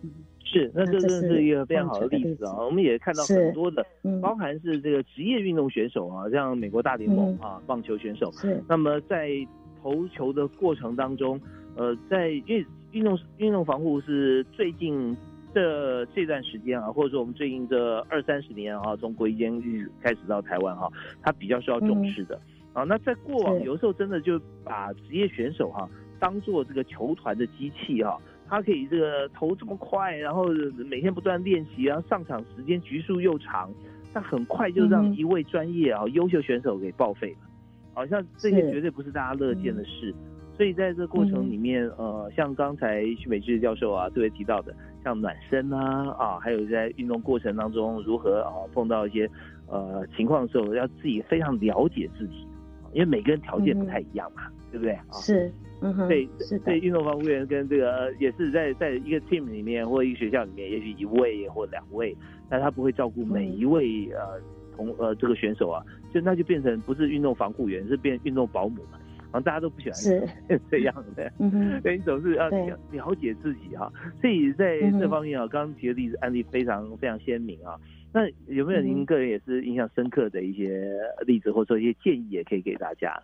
[0.00, 0.10] 嗯
[0.52, 2.62] 是，那这真的是一个非常好的例子啊！
[2.62, 3.82] 我们也看到很多的，
[4.20, 8.30] 包含是这个职业运动选手啊，像美国大联盟啊，棒球选手。
[8.32, 8.62] 是。
[8.68, 9.30] 那么在
[9.82, 11.40] 投球的过程当中，
[11.74, 15.16] 呃，在因为运动运动防护是最近
[15.54, 20.86] 这这段时间啊，或者说我们最近这二三十年啊，从国际监狱开始到台湾哈，
[21.22, 22.38] 它比较需要重视的
[22.74, 22.82] 啊。
[22.82, 25.88] 那在过往有时候真的就把职业选手哈
[26.20, 28.20] 当做这个球团的机器哈。
[28.52, 30.44] 他可以这个投这么快，然后
[30.86, 33.72] 每天不断练习，然后上场时间局数又长，
[34.12, 37.48] 那很快就让一位专业啊优秀选手给报废了，
[37.94, 40.14] 好像这些绝对不是大家乐见的事。
[40.54, 49.26] 所以在这过程里面，呃，像刚才徐美智教授啊特别提到的，像暖身啊啊，还有在运动过程当中如何啊碰到一些
[49.66, 52.46] 呃情况的时候，要自己非常了解自己，
[52.92, 54.92] 因为每个人条件不太一样嘛，对不对？
[54.92, 55.12] 啊。
[55.12, 55.50] 是。
[56.08, 56.28] 对，
[56.64, 62.16] 对，运动防护员跟这个也是在在一个 team 里面或一个学校里面，也许一位或两位，
[62.48, 64.40] 但他不会照顾每一位呃
[64.76, 70.28] 同呃这个选手啊，就那就变成不是运动防护员，是变运动保姆嘛，好像大家都不喜欢是。
[70.70, 77.74] 这样的，嗯哼， 所以你总是要了解自己哈，所以在这方面啊，刚刚提的例子案例非常非常鲜明啊，
[78.12, 80.92] 那有没有您个人也是印象深刻的一些
[81.26, 83.20] 例子，或者说一些建议也可以给大家？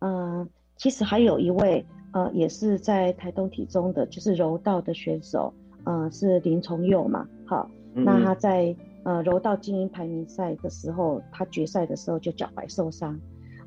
[0.00, 0.48] 嗯。
[0.76, 5.52] 其实还有一位，呃，也是在台东体中的，就是柔道的选手，
[5.84, 13.18] 呃，是林崇佑嘛，好，那他在呃柔道精英排名赛的时候，他决赛的时候就脚踝受伤，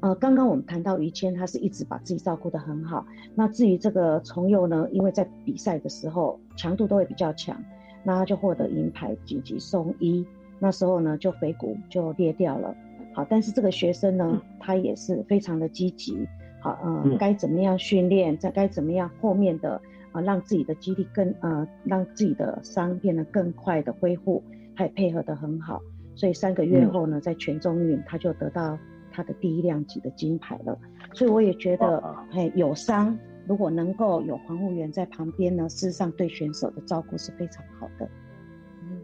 [0.02, 7.58] 呃，刚刚我们谈到于谦，他是一直把自己照顾得很好，那至于这个崇佑呢，因为在比赛的时候强度都会比较强，
[8.04, 10.26] 那他就获得银牌，紧急送医，
[10.60, 12.76] 那时候呢就腓骨就裂掉了，
[13.14, 16.28] 好，但是这个学生呢，他也是非常的积极。
[16.60, 18.38] 好，呃，该怎么样训练？
[18.38, 19.80] 再该怎么样后面的
[20.12, 24.44] 啊，让自己的肌力更呃，让自己的伤变得更快的恢复，
[24.76, 25.82] 他也配合的很好。
[26.16, 28.78] 所以三个月后呢，在全中运他就得到
[29.12, 30.78] 他的第一量级的金牌了。
[31.14, 32.04] 所以我也觉得，
[32.34, 38.10] 哎，有伤如果能够有防护员在旁边呢，事实上对选手的照顾是非常好的。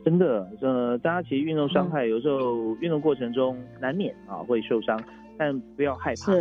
[0.04, 4.99] 真的，呃，大家其实运动伤害有时候运动过程中难免啊会受伤，
[5.38, 6.34] 但不要害怕。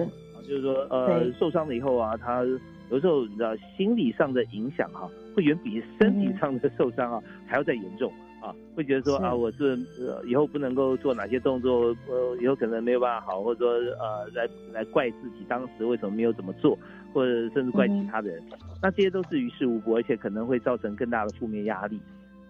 [0.42, 2.44] 就是说，呃，受伤了以后啊，他
[2.90, 8.12] 有时候你知道，心理上的影响哈，会远比身体上的受伤啊还要再严重
[8.42, 16.78] 啊，会觉得说啊，我是呃以后不能够做哪些动作，呃，以后可能没有办法好，或者说呃，来来怪自己当时为什么没有怎么做，
[17.14, 18.42] 或者甚至怪其他的人，
[18.82, 21.98] 那这些都是于事无补，而且可能会造成更大的负面压力。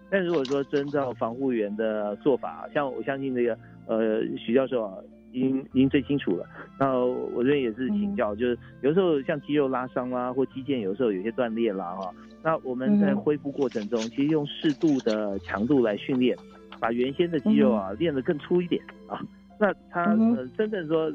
[0.09, 4.93] 但如果说遵照防护员的做法，像我相信这个呃徐教授啊。
[5.33, 6.45] 已经已经最清楚了。
[6.79, 12.13] 那我这边也是请教，就是有时候像肌肉拉伤啦，或肌腱有时候有些断裂啦，哈。
[12.43, 16.37] 那我们在恢复过程中，其实用适度的强度来训练，
[16.79, 19.19] 把原先的肌肉啊练得更粗一点啊。
[19.59, 21.11] 那它呃真正说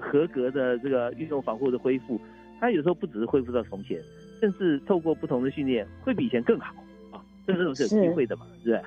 [0.00, 2.20] 合格的这个运动防护的恢复，
[2.60, 3.98] 它有时候不只是恢复到从前，
[4.40, 6.74] 甚至透过不同的训练，会比以前更好
[7.10, 7.22] 啊。
[7.46, 8.82] 这种是有机会的嘛，是不是？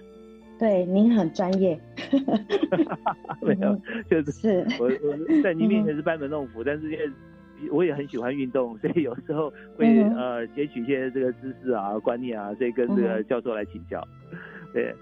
[0.58, 1.80] 对，您很专业。
[3.41, 3.80] 没有，
[4.10, 7.12] 就是我我 在您面前是班门弄斧，但是因为
[7.72, 14.01] 我也很喜欢运动，所以有时候会呃截取一些这个知识啊、观念啊，所以跟这个教授来请教。
[14.74, 14.93] 对，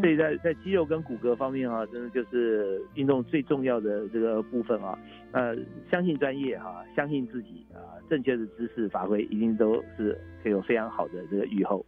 [0.00, 4.98] 所以在在肌肉跟骨骼方面啊，真的就是运动最重要的这个部分啊。
[5.32, 5.56] 呃，
[5.90, 11.84] 相信专业哈，相信自己啊，正确的知识发挥，一定都是可以有非常好的这个预后。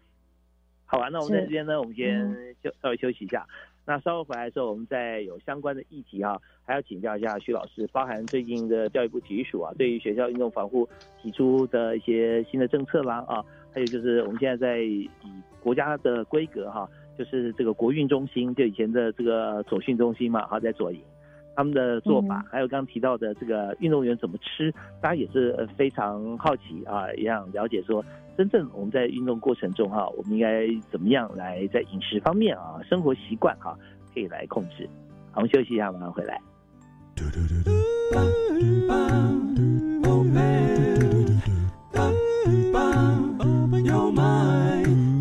[0.84, 3.46] 好啊，那我们这边呢，我们先休稍微休息一下。
[3.84, 10.86] 那稍后回来的时候，我们再有相关的议题啊，还要请教一下徐老师，包含最近的教育部体育署啊，对于学校运动防护
[11.22, 13.42] 提出的一些新的政策啦啊。
[13.72, 15.08] 还有就是我们现在在以
[15.60, 16.86] 国家的规格哈，
[17.16, 21.00] 就是这个国运中心，就以前的这个左训中心嘛，哈，在左营。
[21.58, 28.04] 他们的做法，还有刚刚提到的这个运动员怎么吃，大家也是呃非常好奇啊，也想了解说，
[28.36, 33.76] 真正我们在运动过程中哈，我们应该怎么样来在饮食方面啊，生活习惯哈，
[34.14, 34.88] 可以来控制。
[35.32, 36.40] 好，我们休息一下，马上回来。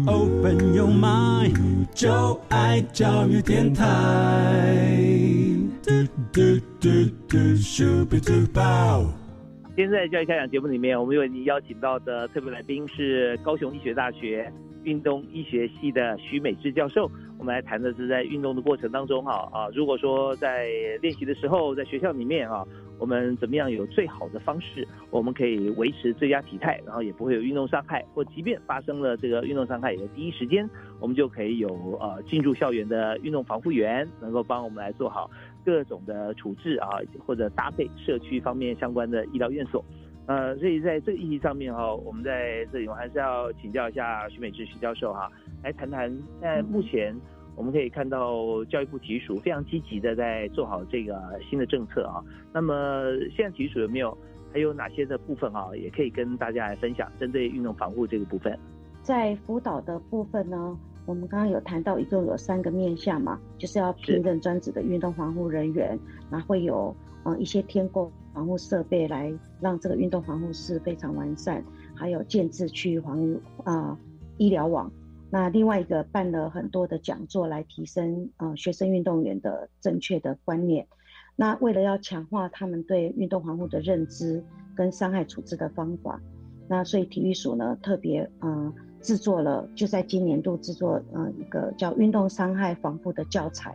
[0.05, 5.46] Open your mind，就爱教育电台。
[9.75, 17.09] 现在教育开讲节目里面，我们为您邀请到的特别来宾是高雄医学大学运动医学系的徐美智教授。
[17.39, 20.67] 我们来谈的是在运动的过程当中，哈啊，如果说在
[21.01, 22.63] 练习的时候，在学校里面啊，
[22.99, 30.67] 我们怎么样有最好的方式，我们可以维持最佳体态，然后也不会有运动伤害，或即便发生了这个运动伤害，也在第一时间
[30.99, 31.69] 我们就可以有
[31.99, 35.29] 呃进入校园的运动防护员，能够帮我们来做好
[35.67, 36.87] 各种的处置啊，
[37.25, 39.83] 或者搭配社区方面相关的医疗院所。
[40.25, 45.29] 呃，所以在这个议题上面哈，我们在这里我还是要请教一下徐美智徐教授哈，
[45.61, 46.09] 来谈谈
[46.39, 47.13] 在目前
[47.53, 52.23] 我们可以看到教育部体育署非常积极的在做好这个新的政策啊。
[52.53, 53.03] 那么
[53.35, 54.17] 现在体育署有没有
[54.53, 58.57] 还有哪些的部分啊，也可以跟大家来分享针对运动防护这个部分？
[59.01, 60.77] 在辅导的部分呢，
[61.07, 65.99] 我们刚刚有谈到一共有三个面向嘛，就是要聘任专职的运动防护人员，
[66.29, 68.11] 那会有呃一些天购。
[68.33, 71.63] 防护设备来让这个运动防护室非常完善，
[71.95, 73.97] 还有建制区域防御啊
[74.37, 74.91] 医疗网。
[75.31, 80.85] 那另外一个办了很多的讲座来提升呃学生运动员的正确的观念。
[81.35, 84.43] 那为了要强化他们对运动防护的认知
[84.75, 86.21] 跟伤害处置的方法，
[86.67, 88.71] 那所以体育署呢特别呃
[89.07, 93.73] 制作了就在今年度制作呃一个叫运动伤害防护的教材。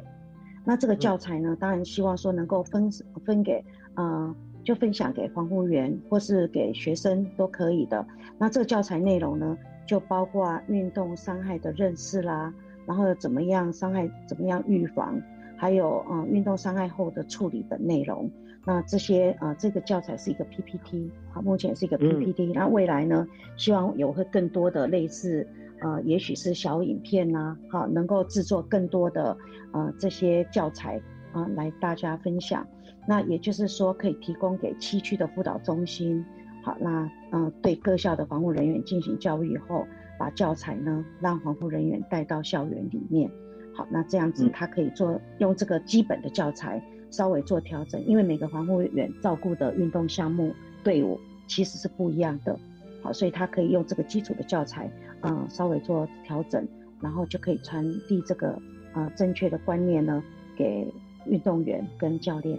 [0.64, 2.90] 那这个教材呢，当然希望说能够分
[3.24, 3.64] 分给
[3.94, 4.34] 呃。
[4.64, 8.06] 就分享给防护员或是给学生都可以的。
[8.38, 9.58] 那这个教材内容呢，
[9.88, 12.54] 就包括运动伤害的认识啦，
[12.86, 15.20] 然后怎么样伤害，怎么样预防，
[15.56, 18.30] 还有嗯运动伤害后的处理的内容。
[18.64, 22.52] 那这些啊，这个教材是一个 PPT，好，目前是一个 PPT。
[22.52, 25.46] 那未来呢，希望有会更多的类似
[25.80, 29.36] 呃，也许是小影片呐，好，能够制作更多的
[29.72, 31.00] 呃这些教材
[31.32, 32.64] 啊，来大家分享。
[33.04, 36.24] 那也就是说，可以提供给七区的辅导中心，
[36.62, 39.84] 好，那嗯，对各校的防护人员进行教育以后，
[40.20, 43.28] 把教材呢让防护人员带到校园里面，
[43.74, 46.80] 好，那这样子他可以做用这个基本的教材
[47.12, 50.52] 稍微做调整，因为每个防护员照顾的运动项目
[50.82, 52.58] 队伍其实是不一样的，
[53.04, 54.90] 好，所以他可以用这个基础的教材，
[55.20, 56.66] 嗯，稍微做调整，
[57.00, 58.58] 然后就可以传递这个
[58.94, 60.20] 呃正确的观念呢
[60.56, 60.84] 给
[61.26, 62.58] 运动员跟教练。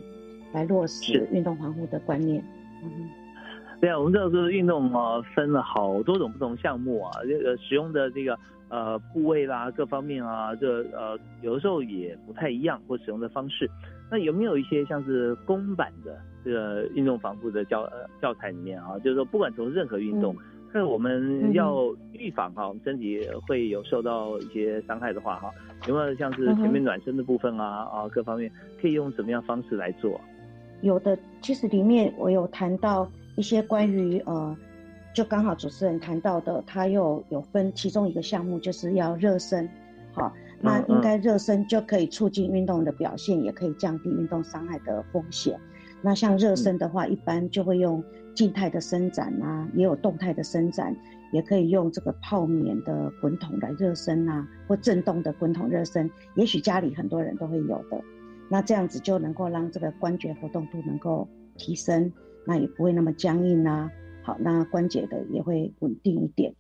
[0.54, 2.40] 来落实运动防护的观念。
[2.84, 3.10] 嗯，
[3.82, 8.38] 对啊，我们知道说运动啊，分了好多种不同项目啊，这个使用的这个
[8.70, 13.68] 呃部位啦，各方面啊，这呃有的时候也不太一样，或使用的方式。
[14.12, 17.90] 那有没有一些像是公版的这个运动防护的教
[18.22, 18.98] 教材里面啊？
[19.00, 20.36] 就是说，不管从任何运动，
[20.72, 25.52] 那我们要预防哈，我们身体会有受到一些伤害的话哈，
[25.88, 28.52] 有没有像是前面暖身的部分啊啊各方面
[28.82, 30.20] 可以用什么样方式来做？
[30.82, 34.56] 有的，其实里面我有谈到一些关于呃，
[35.14, 39.70] 就刚好主持人谈到的，他又有分其中一个项目，就是要热身，
[40.12, 40.34] 好，
[40.64, 45.60] 那应该热身就可以促进运动的表现，也可以降低运动伤害的风险。
[46.02, 48.02] 那像热身的话，一般就会用
[48.34, 50.96] 静态的伸展啊，也有动态的伸展，
[51.34, 58.02] 也可以用这个泡棉的滚筒来热身啊，或震动的滚筒热身，也许家里很多人都会有的。
[58.50, 62.12] 那这样子就能够让这个关节活动度能够提升，
[62.48, 63.92] 那也不会那么僵硬啊。
[64.22, 66.56] 好，那关节的也会稳定一点。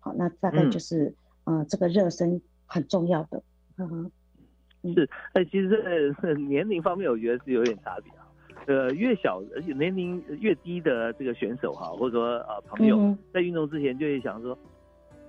[0.00, 3.42] 好，那大概就是，呃，这个热身很重要的。
[3.78, 4.10] 嗯，
[4.94, 5.08] 是。
[5.32, 8.26] 哎，其实这年龄方面，我觉得是有点差别啊。
[8.66, 14.58] 呃，越小而且年龄越低的这个选手哈，或者说呃朋友，在运动之前就会想说，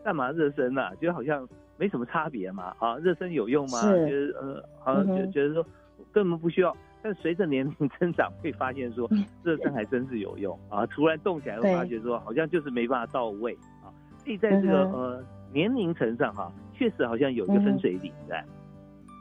[0.03, 0.95] 干嘛热身呢？
[0.99, 2.75] 觉得好像没什么差别嘛。
[2.79, 3.81] 啊，热身有用吗？
[4.07, 5.65] 觉得呃，好像觉觉得说。
[6.13, 9.07] 根本不需要，但随着年龄增长，会发现说
[9.43, 10.83] 热身还真是有用啊！
[10.88, 13.93] 突然动起来，会发觉说好像就是没办法到位啊。
[14.23, 15.23] 所以在这个呃
[15.53, 18.45] 年龄层上哈，确实好像有一个分水岭在。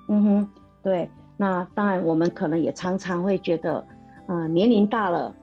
[0.09, 0.51] 嗯哼，
[0.83, 1.09] 对。
[1.37, 3.87] 那当然，我们可能也常常会觉得，
[4.27, 5.35] 呃，年龄大了，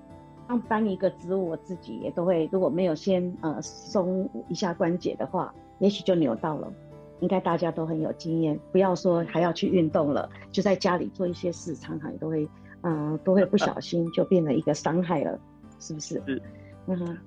[0.48, 6.72] 刚搬一个植物，我自己也都会，如果没有先呃松一下关节的话，也许就扭到了。
[7.20, 12.50] 应该大家都很有经验，不要说还要去运动了，就在家里做一些事，常常也都会，
[12.82, 15.40] 嗯、都会不小心就变成一个伤害了，
[15.80, 16.22] 是不是？
[16.26, 16.42] 是。
[16.88, 17.18] 嗯哼。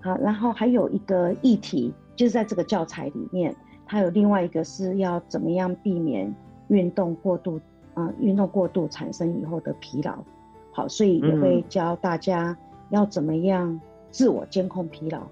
[0.00, 3.54] 好，然后还有一个议题，就是在这个教材里面，
[3.86, 6.34] 它有另外一个是要怎么样避免
[6.68, 7.60] 运动过度，
[7.94, 10.18] 嗯、运动过度产生以后的疲劳。
[10.72, 12.54] 好，所以也会教大家
[12.90, 13.80] 要怎么样
[14.10, 15.22] 自我监控疲劳。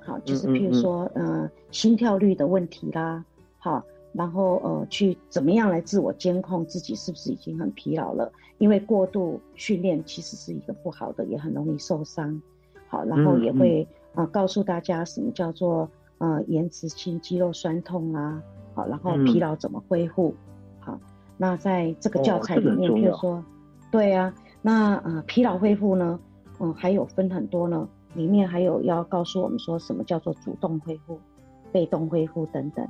[0.00, 3.24] 好，就是譬如说，呃，心跳率的问题啦，
[3.58, 8.32] 好，然后呃，去怎么样来自我监控自己是不是已经很疲劳了？
[8.58, 12.42] 因为过度训练其实是一个不好的，也很容易受伤。
[12.88, 15.88] 好，然后也会呃告诉大家什么叫做
[16.22, 18.40] 呃延迟性肌肉酸痛啊，
[18.74, 20.32] 好，然后疲劳怎么恢复？
[20.78, 20.96] 好，
[21.36, 23.44] 那在这个教材里面，譬如说，
[23.90, 26.20] 对啊，那呃疲劳恢复呢，
[26.60, 27.88] 嗯，还有分很多呢。
[28.14, 31.18] 里面还有要告诉我们说什么叫做主动恢复、
[31.72, 32.86] 被动恢复等等。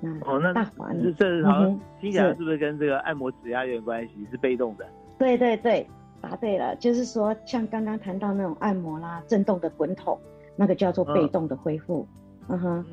[0.00, 4.12] 那哦，那大华这这好像嗯哼听起来是是不是跟这个按摩指压有点关系？
[4.30, 4.86] 是被动的。
[5.18, 5.84] 对对对，
[6.20, 10.16] 答对了，就是说像刚刚谈到那种按摩啦、震动的滚筒，
[10.54, 12.06] 那个叫做被动的恢复。
[12.10, 12.16] 嗯
[12.48, 12.84] 哼，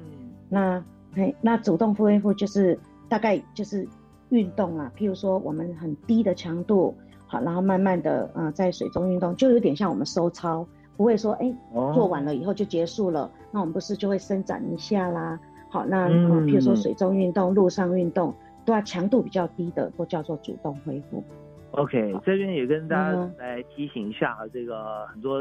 [0.49, 0.84] 那
[1.14, 3.88] 嘿，那主动恢复就是大概就是
[4.30, 6.95] 运动啊，譬如说我们很低的强度，
[7.28, 10.66] 好，然后慢慢的呃在水中运动，就有点像我们收操，
[10.97, 15.39] 不会说哎哦做完了以后就结束了，那我们不是就会伸展一下啦。
[15.70, 18.34] 好，那嗯呃譬如说水中运动、陆上运动，
[18.66, 21.24] 都要强度比较低的，都叫做主动恢复。
[21.72, 25.39] OK，这边也跟大家嗯来提醒一下，这个很多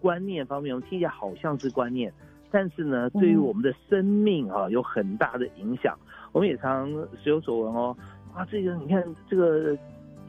[0.00, 2.10] 观念方面，我们听起来好像是观念，
[2.56, 5.94] 但是呢，对于我们的生命啊有很大的影响。
[6.32, 6.90] 我们也常
[7.22, 7.94] 时有所闻哦，
[8.34, 9.76] 啊，这个你看这个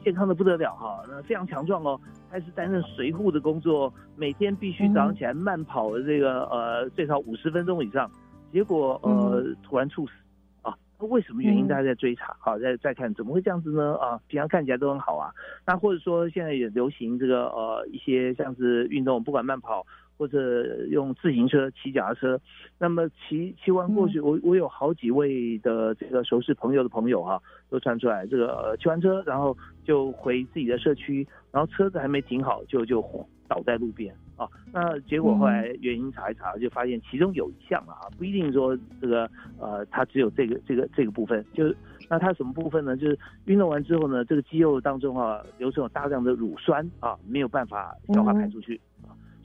[0.04, 1.98] 健康的不得了哈，那非常强壮哦，
[2.30, 8.10] 开始担任随护的工作，每天必须早上起来慢跑的这个呃最少五十分钟以上，
[8.52, 10.12] 结果呃突然猝死。
[10.60, 11.64] 啊，那为什么原因？
[11.64, 13.96] 嗯大家在追查，好，在在看怎么会这样子呢？
[13.96, 15.32] 啊，平常看起来都很好啊。
[15.66, 19.86] 那或者说现在也流行这个呃一些像是运动，不管慢跑
[20.18, 22.40] 或者用自行车、骑脚踏车，
[22.76, 27.40] 那么骑骑完过去，我我有好几位的这个熟识朋友的朋友哈、
[27.70, 33.00] 都传出来，这个呃骑完车，然后就回自己的社区，然后车子还没停好，就就
[33.46, 34.46] 倒在路边啊。
[34.72, 41.76] 那结果后来原因查一查，就发现其中有一项啊，不一定说这个呃，它只有这个这个这个部分，就是
[42.10, 42.96] 那它什么部分呢？
[42.96, 48.87] 就是运动完之后呢，这个肌肉当中啊，流出有大量的乳酸啊，没有办法消化排出去啊，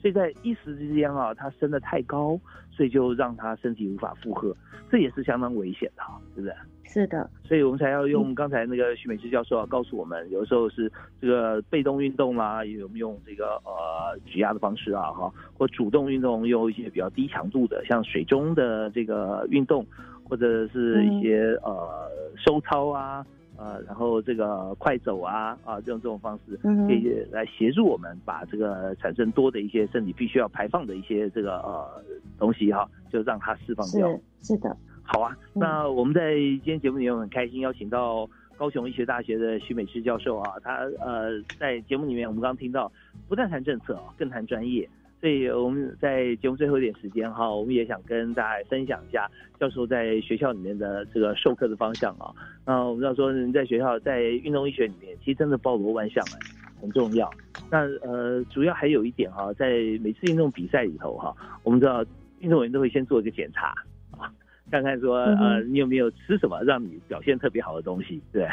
[0.04, 2.38] 所以在一时之间啊，它升得太高，
[2.70, 4.54] 所以就让它身体无法负荷，
[4.90, 6.54] 这也是相当危险的哈，是不是？
[6.84, 10.92] 是的，所以我们才要用刚才那个徐美芝教授啊告诉我们，有的时候是
[11.22, 19.86] 这个被动运动啦，也有用这个呃举压的方式啊哈，或主动运动用一些比较低强度的，像水中的这个运动，
[20.28, 23.24] 或者是一些、呃收操啊。
[23.56, 32.02] 呃，然后这个快走啊啊，这种这种方式嗯可以来协助我们把这个产生多的一些身体必须要排放的一些这个呃
[32.38, 34.08] 东西哈，就让它释放掉。
[34.42, 42.90] 是是的，好啊，那我们在今天节目里面很开心邀请到高雄医学大学的徐美芝教授啊，他呃在节目里面我们刚刚听到，
[43.28, 44.88] 不但谈政策啊，更谈专业。
[45.20, 49.26] 所以我们在节目最后一点时间哈，我们也想跟大家分享一下
[49.58, 52.30] 教授在学校里面的这个授课的方向啊。
[52.66, 56.38] 那我们知道说，人在学校在运动医学里面，其实真的包罗万象哎，
[56.80, 57.30] 很重要。
[57.70, 59.70] 那呃，主要还有一点哈，在
[60.02, 62.04] 每次运动比赛里头哈，我们知道
[62.40, 63.68] 运动员都会先做一个检查
[64.10, 64.30] 啊，
[64.70, 68.46] 看看说呃你有没有吃什么让你表现特别好的东西，对？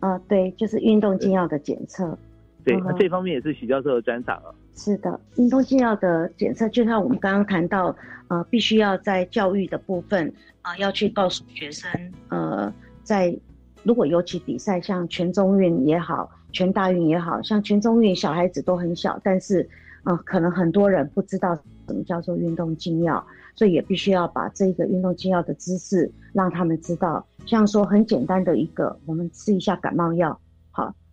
[0.00, 2.18] 啊、对，就是运动禁药的检测。
[2.64, 4.54] 对，那这方面也是许教授的专长啊。
[4.74, 7.94] 是的，运动禁药的检测，就像我们刚刚谈到，
[8.28, 10.32] 呃，必须要在教育的部分
[10.62, 11.90] 啊、要去告诉学生，
[12.28, 13.36] 呃，在
[13.82, 19.62] 如果尤其比赛像全中运也好，全大运也好，像全中运小孩子都很小，但是
[20.02, 21.54] 啊、呃可能很多人不知道
[21.86, 27.26] 什么叫做运动禁药，所以也必须要把这个运动禁药的知识让他们知道。
[27.46, 30.40] 像说很简单的一个，我们吃一下感冒药，好，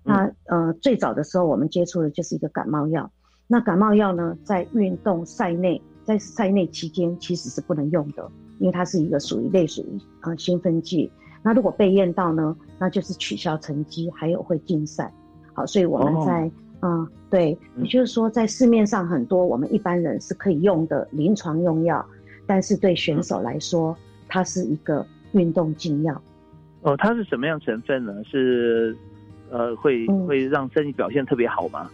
[0.08, 3.12] 那呃最早的时候我们接触的就是一个感冒药。
[3.48, 8.30] 那感冒药呢，在运动赛内，在赛内期间其实是不能用的，
[8.60, 11.12] 因为它是一个属于类属于呃兴奋剂。
[11.44, 15.14] 那如果被验到呢，那就是取消成绩，还有会禁赛。
[15.54, 16.52] 好，所以我们在
[16.82, 22.06] 嗯、对，也就是说，在市面上很多我们一般人是可以用的临床用药，
[22.46, 23.98] 但是对选手来说，
[24.28, 26.22] 它是一个运动禁药。
[26.82, 28.14] 哦，它是什么样成分呢？
[28.26, 28.96] 是
[29.52, 31.90] 呃会嗯会让身体表现特别好吗？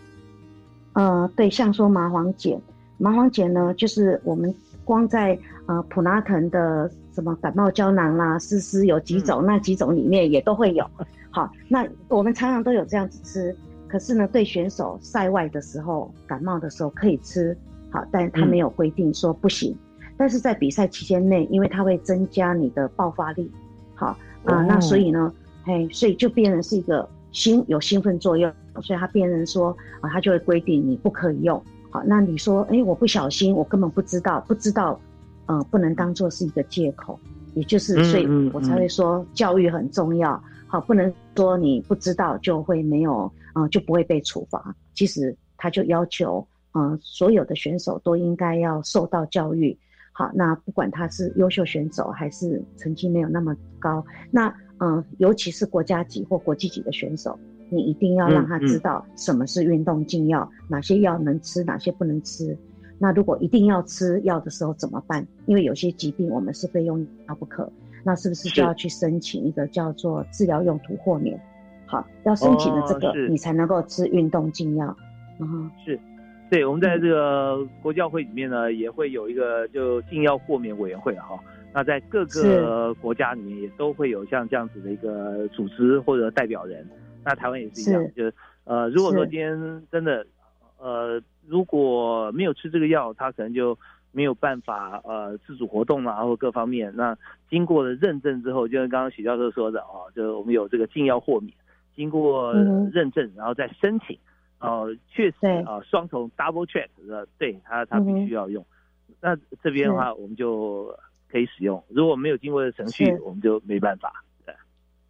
[0.93, 2.59] 呃，对，像说麻黄碱，
[2.97, 10.85] 麻黄碱呢，就是我们光在呃普拉腾的什么感冒胶囊啦、丝丝有几种，那几种里面也都会有。
[11.31, 13.55] 好，那我们常常都有这样子吃，
[13.87, 17.57] 可是呢，对选手赛外的时候感冒的时候可以吃，
[17.89, 19.75] 好，但他没有规定说不行。
[20.15, 23.51] 但是在比赛期间内，因为它会增加你的爆发力，
[23.95, 25.33] 好啊，那所以呢，
[25.63, 28.49] 嘿，所以就变成是一个兴有兴奋作用，
[28.81, 31.61] 所以他变成说啊，它就会规定你不可以用。
[31.89, 34.99] 好，那你说，哎，我不小心，我根本不知道，不知道，
[35.47, 37.19] 嗯，不能当做是一个借口，
[37.55, 40.41] 也就是，所以我才会说教育很重要。
[40.67, 44.75] 好，不能说你不知道就会没有，嗯，就不会被处罚。
[44.93, 49.77] 其实他就要求，嗯，所有的选手都应该要受到教育。
[50.11, 54.53] 好，那不管他是优秀选手还是成绩没有那么高，那
[54.83, 62.57] 嗯，尤其是国家级或国际级的选手，你一定要让他知道什么是运动禁药，哪些药能吃，哪些不能吃。
[62.99, 65.25] 那如果一定要吃药的时候怎么办？
[65.45, 67.71] 因为有些疾病我们是非用药不可。
[68.03, 71.39] 那是不是就要去申请一个叫做治疗用途豁免？
[71.85, 74.93] 好，要申请了这个，你才能够吃运动禁药。
[75.39, 75.97] 嗯哼，是，
[76.49, 81.39] 对，我们在这个国教会里面呢，也会有一个就禁药豁免委员会哈。
[81.73, 86.87] 那在各个国家里面也都会有像这样子的一个组织或者代表人。
[87.25, 88.33] 那台湾也是一样，就是
[88.65, 90.25] 呃，如果说今天真的
[90.77, 93.77] 呃，如果没有吃这个药，他可能就。
[94.15, 96.93] 没有办法，呃，自主活动啊，或各方面。
[96.95, 97.17] 那
[97.49, 101.51] 经过了认证之后，就像刚刚许教授说的啊，就我们有这个禁药豁免，
[101.95, 104.15] 经过认证，然后再申请，
[104.59, 108.63] 哦，确实啊，双重 double check 的，对他他必须要用。
[109.19, 110.95] 那这边的话，我们就
[111.33, 111.83] 可以使用。
[111.89, 114.23] 如果没有经过的程序，我们就没办法。
[114.45, 114.55] 对，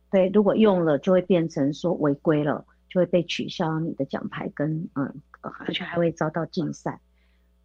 [0.09, 6.99] 对，如果用了，就会变成说违规了，就会被取消你的奖牌，跟嗯，而且还会遭到禁赛。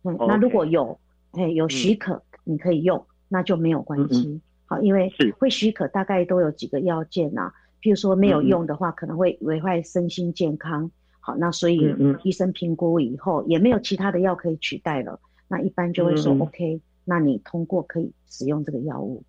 [0.02, 0.98] 嗯，那如果有。
[1.32, 4.40] 哎，有许可你可以用，那就没有关系。
[4.64, 7.52] 好，因为会许可大概都有几个要件呐。
[7.82, 10.90] 譬如说没有用的话，可能会危害身心健康。
[11.20, 19.24] 好，那所以医生评估以后也没有其他的药可以取代了，那一般就会说 OK，那你通过可以使用这个药物。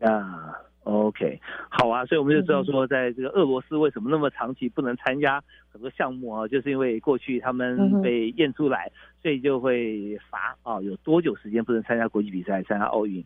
[0.00, 5.42] 啊，OK，好啊，所以我们就知道说，在这个俄罗斯为什么那么长期不能参加
[5.72, 8.90] 很多项目啊，就是因为过去他们被验出来。
[9.22, 13.22] 所以就会罚啊，有多久时间不能参加国际比赛、参加奥运？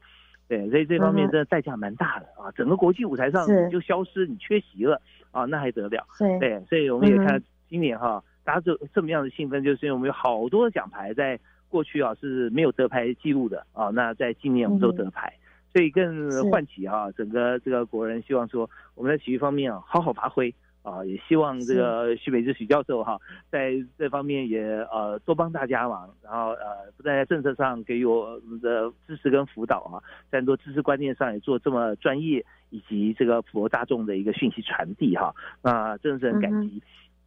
[0.48, 2.50] 对，所以这方面真的代价蛮大的啊！
[2.56, 5.00] 整个国际舞台上你就消失，你缺席了
[5.30, 6.04] 啊，那还得了？
[6.40, 11.38] 对，所以我们也看今年哈，大家就这么样的兴奋，就是因为我们有好多奖牌在
[11.74, 15.32] 过去啊是没有得牌记录的啊，那在今年我们都得牌，
[15.72, 20.54] 所以更唤起啊整个这个国人希望说我们在体育方面啊好好发挥。
[20.84, 23.18] 啊，也希望这个徐美芝许教授哈，
[23.50, 24.62] 在这方面也
[24.92, 29.96] 呃多帮大家忙，然后呃不但在政策上给予我们的支持跟辅导啊，
[30.30, 36.82] 在很多知识观念上也做这么专业，以及这个普罗大众的一个讯息传递哈，那真的是很感激。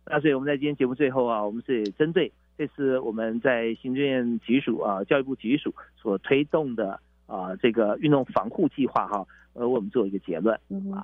[0.06, 11.04] 那所以我们在今天节目最后啊，我们是针对这是我们在行政院体育署啊，教育部体育署所推动的啊这个运动防护计划哈，呃，我们做一个结论嗯。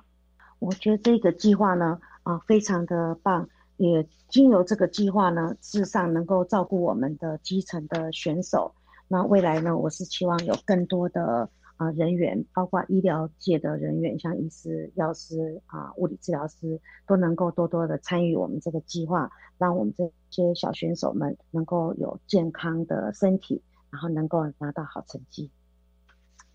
[0.58, 1.98] 我觉得这个计划呢。
[2.24, 3.46] 啊，非常的棒！
[3.76, 8.74] 也经由这个计划呢，事实上能够照顾我们的基层的选手。
[9.08, 25.50] 那未来呢，我是期望有更多的啊人员，包括医疗界的人员，像医师、药师啊、物理治疗师，都能够多多的参与我们这个计划，让我们这些小选手们能够有健康的身体，然后能够拿到好成绩。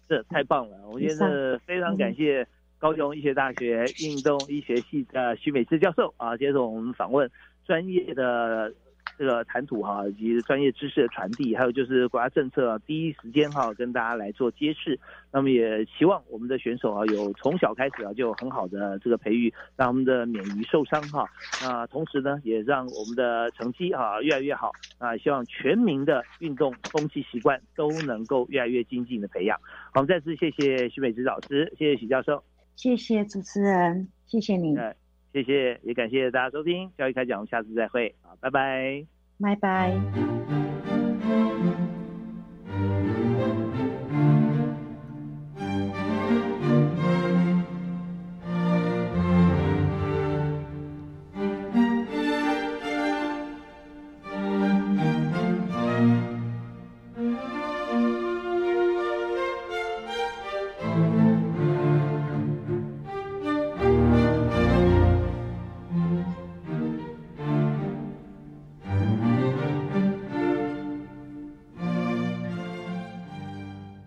[0.07, 0.89] 这太棒了！
[0.89, 2.47] 我觉得非常感谢。
[2.80, 7.30] 高雄医学大学运动医学系的徐美芝教授啊，接受我们访问，
[7.65, 8.74] 专业的
[9.20, 14.97] 这个谈吐哈，以及专业知识的传递，还有就是国家政策第一时间哈跟大家来做揭示。
[15.30, 21.28] 那么也希望我们的选手啊，有从小开始啊就有很好的这个培育，让我们的免于受伤哈。
[21.61, 25.17] 那同时呢，也让我们的成绩啊越来越好啊。
[25.17, 29.59] 希望全民的运动风气习惯都能够越来越精进的培养。
[29.91, 32.41] 好，我们再次谢谢徐美芝老师，谢谢徐教授。
[32.78, 34.78] 谢谢主持人，谢谢你。
[35.32, 39.05] 谢谢，也感谢大家收听《教育开讲》，我们下次再会，拜拜，
[39.39, 39.93] 拜拜。